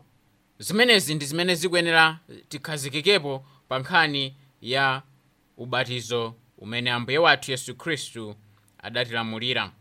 Zimenezi 0.59 1.15
ndi 1.15 1.25
zimene 1.25 1.55
zikuyenera 1.55 2.19
tikhazikikepo 2.49 3.45
pa 3.67 3.79
nkhani 3.79 4.35
ya 4.61 5.01
ubatizo 5.57 6.33
umene 6.57 6.91
ambuye 6.91 7.17
wathu 7.17 7.51
yesu 7.51 7.75
khristu 7.75 8.35
adatilamulira. 8.83 9.71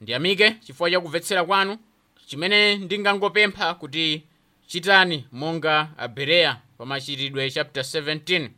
Ndiyamike 0.00 0.50
chifukwa 0.50 0.90
chakumvetsera 0.90 1.44
kwanu 1.44 1.78
chimene 2.26 2.76
ndingangopempha 2.76 3.74
kuti 3.74 4.22
chitani 4.66 5.26
monga 5.32 5.88
abereya 5.98 6.60
pa 6.78 6.86
machitidwe 6.86 7.50
chapter 7.50 7.82
17 7.82 8.50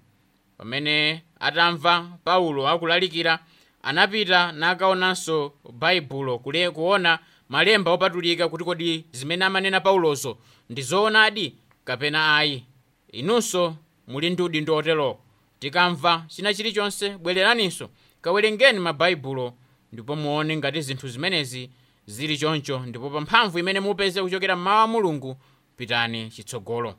pamene 0.59 1.23
atamva 1.41 2.19
paulo 2.25 2.69
akulalikira 2.69 3.39
anapita 3.83 4.53
nakaonanso 4.53 5.53
baibulo 5.73 6.39
kuona 6.39 7.19
malemba 7.49 7.91
opatulika 7.91 8.49
kuti 8.49 8.65
kodi 8.65 9.05
zimene 9.13 9.45
amanena 9.45 9.81
paulozo 9.81 10.39
ndi 10.71 10.83
zoonadi 10.83 11.55
kapena 11.85 12.37
ayi? 12.37 12.65
Inunso 13.13 13.77
muli 14.09 14.31
ndi 14.31 14.43
udindo 14.43 14.77
otero 14.77 15.19
tikamva 15.65 16.25
china 16.29 16.55
chilichonse 16.55 17.19
bwereraninso 17.19 17.89
kawerengeni 18.21 18.79
mabaibulo 18.79 19.55
ndipo 19.93 20.17
muone 20.17 20.57
ngati 20.57 20.83
zinthu 20.83 21.09
zimenezi 21.09 21.71
zili 22.07 22.39
choncho 22.39 22.79
ndipo 22.79 23.11
pa 23.11 23.21
mphamvu 23.21 23.59
imene 23.59 23.81
mupeze 23.81 24.23
kuchokera 24.23 24.57
mmawu 24.57 24.81
a 24.83 24.87
mulungu 24.87 25.37
pitani 25.77 26.31
chitsogolo. 26.31 26.95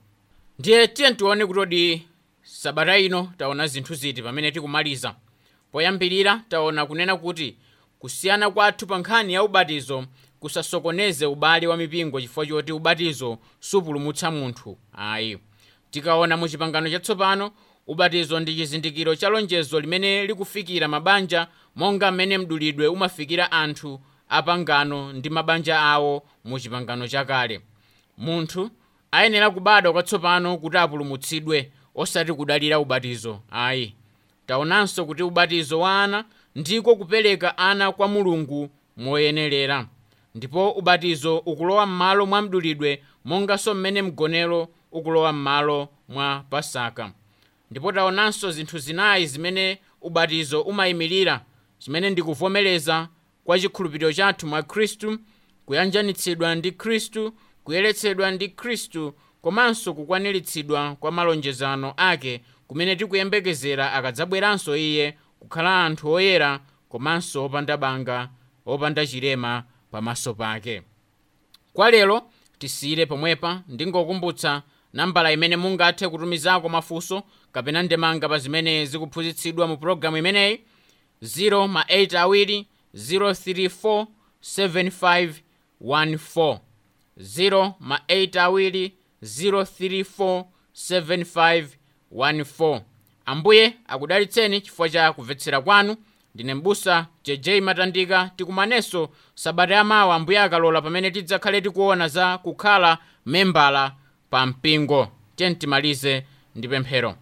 Ndiye 0.59 0.87
tiye 0.87 1.13
tione 1.13 1.45
kutodi 1.45 2.07
sabata 2.43 2.97
ino 2.97 3.33
taona 3.37 3.67
zinthu 3.67 3.95
ziti 3.95 4.21
pamene 4.21 4.51
tikumaliza. 4.51 5.15
Poyambirira 5.71 6.41
taona 6.49 6.85
kunena 6.85 7.17
kuti 7.17 7.57
kusiyana 7.99 8.51
kwathu 8.51 8.87
pa 8.87 8.97
nkhani 8.99 9.33
ya 9.33 9.43
ubatizo 9.43 10.05
kusasokoneze 10.39 11.25
ubale 11.25 11.67
wa 11.67 11.77
mipingo 11.77 12.21
chifukwa 12.21 12.45
choti 12.45 12.71
ubatizo 12.71 13.37
supulumutsa 13.59 14.31
munthu. 14.31 14.77
Ayi. 14.93 15.37
Tikaona 15.91 16.37
mu 16.37 16.49
chipangano 16.49 16.89
chatsopano 16.89 17.51
ubatizo 17.87 18.39
ndi 18.39 18.55
chizindikiro 18.55 19.15
cha 19.15 19.29
lonjezo 19.29 19.79
limene 19.79 20.25
likufikira 20.27 20.87
mabanja 20.87 21.47
monga 21.75 22.11
mmene 22.11 22.37
mdulidwe 22.37 22.87
umafikira 22.87 23.51
anthu 23.51 23.99
apangano 24.29 25.13
ndi 25.13 25.29
mabanja 25.29 25.79
awo 25.81 26.23
mu 26.43 26.59
chipangano 26.59 27.07
chakale. 27.07 27.61
Munthu 28.17 28.69
ayenera 29.11 29.49
kubadwa 29.49 29.93
kwatsopano 29.93 30.57
kuti 30.57 30.77
apulumutsidwe 30.77 31.71
osati 31.95 32.33
kudalira 32.33 32.79
ubatizo. 32.79 33.39
Ayi 33.51 33.95
taonanso 34.47 35.05
kuti 35.05 35.23
ubatizo 35.23 35.79
wa 35.79 36.03
ana 36.03 36.25
ndiko 36.55 36.95
kupereka 36.95 37.57
ana 37.57 37.91
kwa 37.91 38.07
mulungu 38.07 38.69
moyenerera 38.97 39.87
ndipo 40.35 40.71
ubatizo 40.71 41.37
ukulowa 41.37 41.85
m'malo 41.85 42.25
mwa 42.25 42.41
mdulidwe 42.41 43.03
monganso 43.25 43.73
mmene 43.73 44.01
mgonero 44.01 44.67
ukulowa 44.91 45.33
m'malo 45.33 45.89
mwa 46.09 46.43
pasaka 46.49 47.11
ndipo 47.71 47.91
taonanso 47.91 48.51
zinthu 48.51 48.77
zinayi 48.77 49.27
zimene 49.27 49.79
ubatizo 50.01 50.61
umayimirira 50.61 51.45
chimene 51.77 52.09
ndikuvomereza 52.09 53.07
kwa 53.43 53.59
chikhulupiriro 53.59 54.13
chathu 54.13 54.47
mwa 54.47 54.63
khristu 54.63 55.19
kuyanjanitsidwa 55.65 56.55
ndi 56.55 56.71
khristu 56.71 57.33
kuyeretsedwa 57.63 58.31
ndi 58.31 58.49
khristu 58.49 59.13
komanso 59.41 59.93
kukwaniritsidwa 59.93 60.95
kwa 60.95 61.11
malonjezano 61.11 61.93
ake 61.97 62.41
kumene 62.67 62.95
tikuyembekezera 62.95 63.93
akadzabweranso 63.93 64.77
iye 64.77 65.17
kukhala 65.39 65.85
anthu 65.85 66.11
oyera 66.11 66.59
komanso 66.89 67.45
opanda 67.45 67.77
banga 67.77 68.29
opanda 68.65 69.05
chilema 69.07 69.63
pamaso 69.91 70.33
pake. 70.33 70.81
Kwa 71.73 71.91
lero 71.91 72.21
tisiyire 72.59 73.05
pomwepa 73.05 73.63
ndingokumbutsa 73.67 74.63
nambala 74.95 75.31
imene 75.31 75.57
mungathe 75.57 76.09
kutumizako 76.09 76.69
mafunso 76.69 77.23
kapena 77.51 77.83
ndemanga 77.83 78.29
pa 78.29 78.37
zimene 78.37 78.85
zikuphunzitsidwa 78.85 79.67
mu 79.67 79.77
pologalamu 79.77 80.17
imeneyi 80.17 80.59
0 81.23 81.67
ma 81.67 81.81
8 81.81 82.17
awiri 82.17 82.67
034 82.95 84.05
7514 84.41 86.59
0 87.19 87.73
ma 87.79 87.99
8 88.07 88.39
awiri 88.39 88.93
034 89.23 90.43
7514 90.75 92.81
ambuye 93.25 93.73
akudalitseni 93.87 94.61
chifukwa 94.61 94.89
cha 94.89 95.13
kumvetsera 95.13 95.61
kwanu. 95.61 95.95
Ndine 96.35 96.53
mbusa 96.53 97.07
jj 97.23 97.49
matandika 97.61 98.31
tikumanenso 98.35 99.09
sabata 99.35 99.73
ya 99.73 99.77
yamawa 99.77 100.15
ambuye 100.15 100.39
akalola 100.39 100.81
pamene 100.81 101.11
tidzakhale 101.11 101.61
tikuona 101.61 102.07
za 102.07 102.37
kukhala 102.37 102.97
membala 103.25 103.91
pa 104.35 104.45
mpingo 104.45 105.07
tiye 105.35 105.55
timalize 105.55 106.23
ndi 106.55 106.67
pemphero 106.67 107.15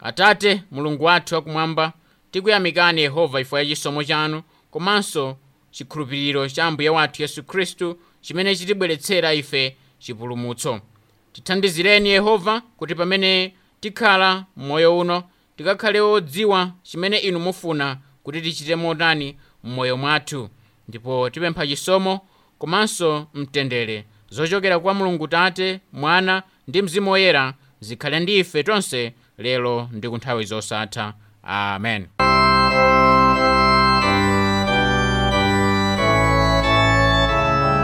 atate 0.00 0.62
mulungu 0.70 1.04
wathu 1.04 1.36
akumwamba 1.36 1.92
tikuyamikani 2.30 3.00
yehova 3.00 3.38
chifukwa 3.38 3.62
cha 3.64 3.68
chisomo 3.68 4.04
chanu 4.04 4.42
komanso 4.70 5.36
chikhulupiriro 5.70 6.48
cha 6.48 6.64
ambuye 6.64 6.88
wathu 6.88 7.22
yesu 7.22 7.42
khristu 7.44 7.98
chimene 8.20 8.56
chitibweretsera 8.56 9.34
ife 9.34 9.76
chipulumutso. 9.98 10.80
Tithandizireni 11.32 12.08
yehova 12.08 12.60
kuti 12.76 12.94
pamene 12.94 13.54
tikhala 13.80 14.44
m'moyo 14.56 14.98
uno 14.98 15.22
tikakhale 15.56 16.00
odziwa 16.00 16.72
chimene 16.82 17.18
inu 17.18 17.38
mufuna 17.40 17.98
kuti 18.22 18.40
tichite 18.42 18.76
motani 18.76 19.36
m'moyo 19.64 19.96
mwathu. 19.96 20.48
Ndipo 20.88 21.30
tipempha 21.30 21.66
chisomo 21.66 22.20
komanso 22.58 23.26
mtendere 23.34 24.04
zochokera 24.30 24.78
kwa 24.78 24.94
mulungu 24.94 25.28
tate 25.28 25.80
mwana 25.92 26.42
ndi 26.68 26.82
mzimu 26.82 27.10
woyera 27.10 27.54
zikhale 27.80 28.20
ndi 28.20 28.38
ife 28.38 28.62
tonse 28.62 29.12
lero 29.38 29.88
ndi 29.92 30.08
kunthawi 30.08 30.44
zosatha. 30.44 31.14
Amen. 31.42 32.06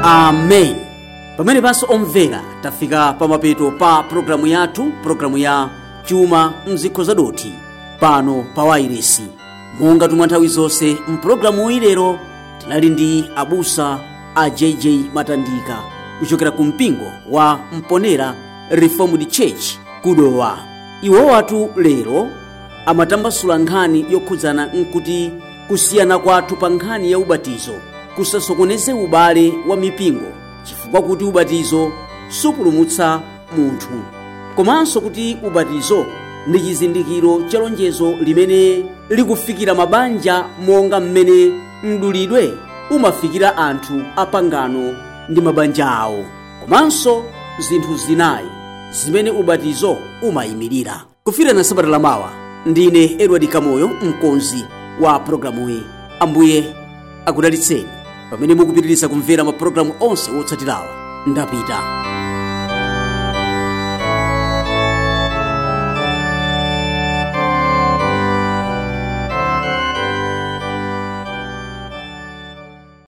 Amen. 0.05 0.77
Pamene 1.37 1.61
panso 1.63 1.87
omvera 1.91 2.41
tafika 2.63 3.13
pamapeto 3.19 3.71
pa 3.79 4.03
pologalamu 4.03 4.47
yathu 4.47 4.93
pologalamu 5.03 5.39
ya 5.39 5.69
chuma 6.07 6.53
mzikho 6.67 7.05
zadothi 7.05 7.53
pano 8.01 8.45
pa 8.55 8.65
wairesi 8.65 9.23
monga 9.81 10.09
tumwa 10.09 10.27
nthawi 10.27 10.49
zonse 10.49 10.97
mpulogalamu 11.09 11.65
uyi 11.67 11.81
lero 11.81 12.19
tinali 12.59 12.89
ndi 12.91 13.25
abusa 13.37 13.99
a 14.35 14.51
jj 14.51 14.87
matandika 15.15 15.79
kuchokera 16.19 16.51
ku 16.51 16.65
mpingo 16.65 17.13
wa 17.31 17.61
mponera 17.73 18.35
reformed 18.71 19.29
church 19.31 19.65
kudowa. 20.03 20.59
Iwo 21.03 21.27
watu 21.27 21.69
lero 21.77 22.29
amatambasula 22.87 23.59
nkhani 23.59 24.07
yokhudzana 24.11 24.67
nkuti 24.67 25.31
kusiyana 25.69 26.19
kwathu 26.19 26.57
pa 26.57 26.69
nkhani 26.69 27.13
ya 27.13 27.19
ubatizo 27.19 27.73
kusasokoneze 28.17 28.93
ubale 28.93 29.53
wa 29.69 29.77
mipingo 29.77 30.27
chifukwa 30.63 31.03
kuti 31.03 31.25
ubatizo 31.25 31.93
supulumutsa 32.29 33.21
munthu. 33.57 33.89
Komanso 34.57 35.01
kuti 35.01 35.37
ubatizo 35.47 36.07
ndi 36.47 36.61
chizindikiro 36.61 37.43
cha 37.49 37.59
lonjezo 37.59 38.13
limene 38.13 38.85
likufikira 39.11 39.75
mabanja 39.75 40.45
monga 40.67 41.01
mmene 41.01 41.53
mdulidwe 41.83 42.55
umafikira 42.91 43.57
anthu 43.57 44.03
apangano 44.17 44.95
ndi 45.29 45.41
mabanja 45.41 45.87
awo 45.91 46.25
komanso 46.61 47.25
zinthu 47.59 47.97
zinayi 47.97 48.47
zimene 48.91 49.31
ubatizo 49.31 49.97
umayimirira. 50.23 51.05
Kufikira 51.25 51.65
sabata 51.65 51.89
lamawa 51.89 52.31
ndine 52.67 53.17
edward 53.19 53.49
kamoyo 53.49 53.89
mkonzi 53.89 54.65
wa 55.01 55.19
programuyi 55.19 55.83
ambuye 56.21 56.65
akudalitseni 57.27 57.89
pamene 58.31 58.55
mukupitiriza 58.55 59.09
kumvera 59.09 59.45
mapulogalamu 59.45 59.95
onse 60.01 60.31
otsatirawa 60.31 60.87
ndapita 61.27 61.79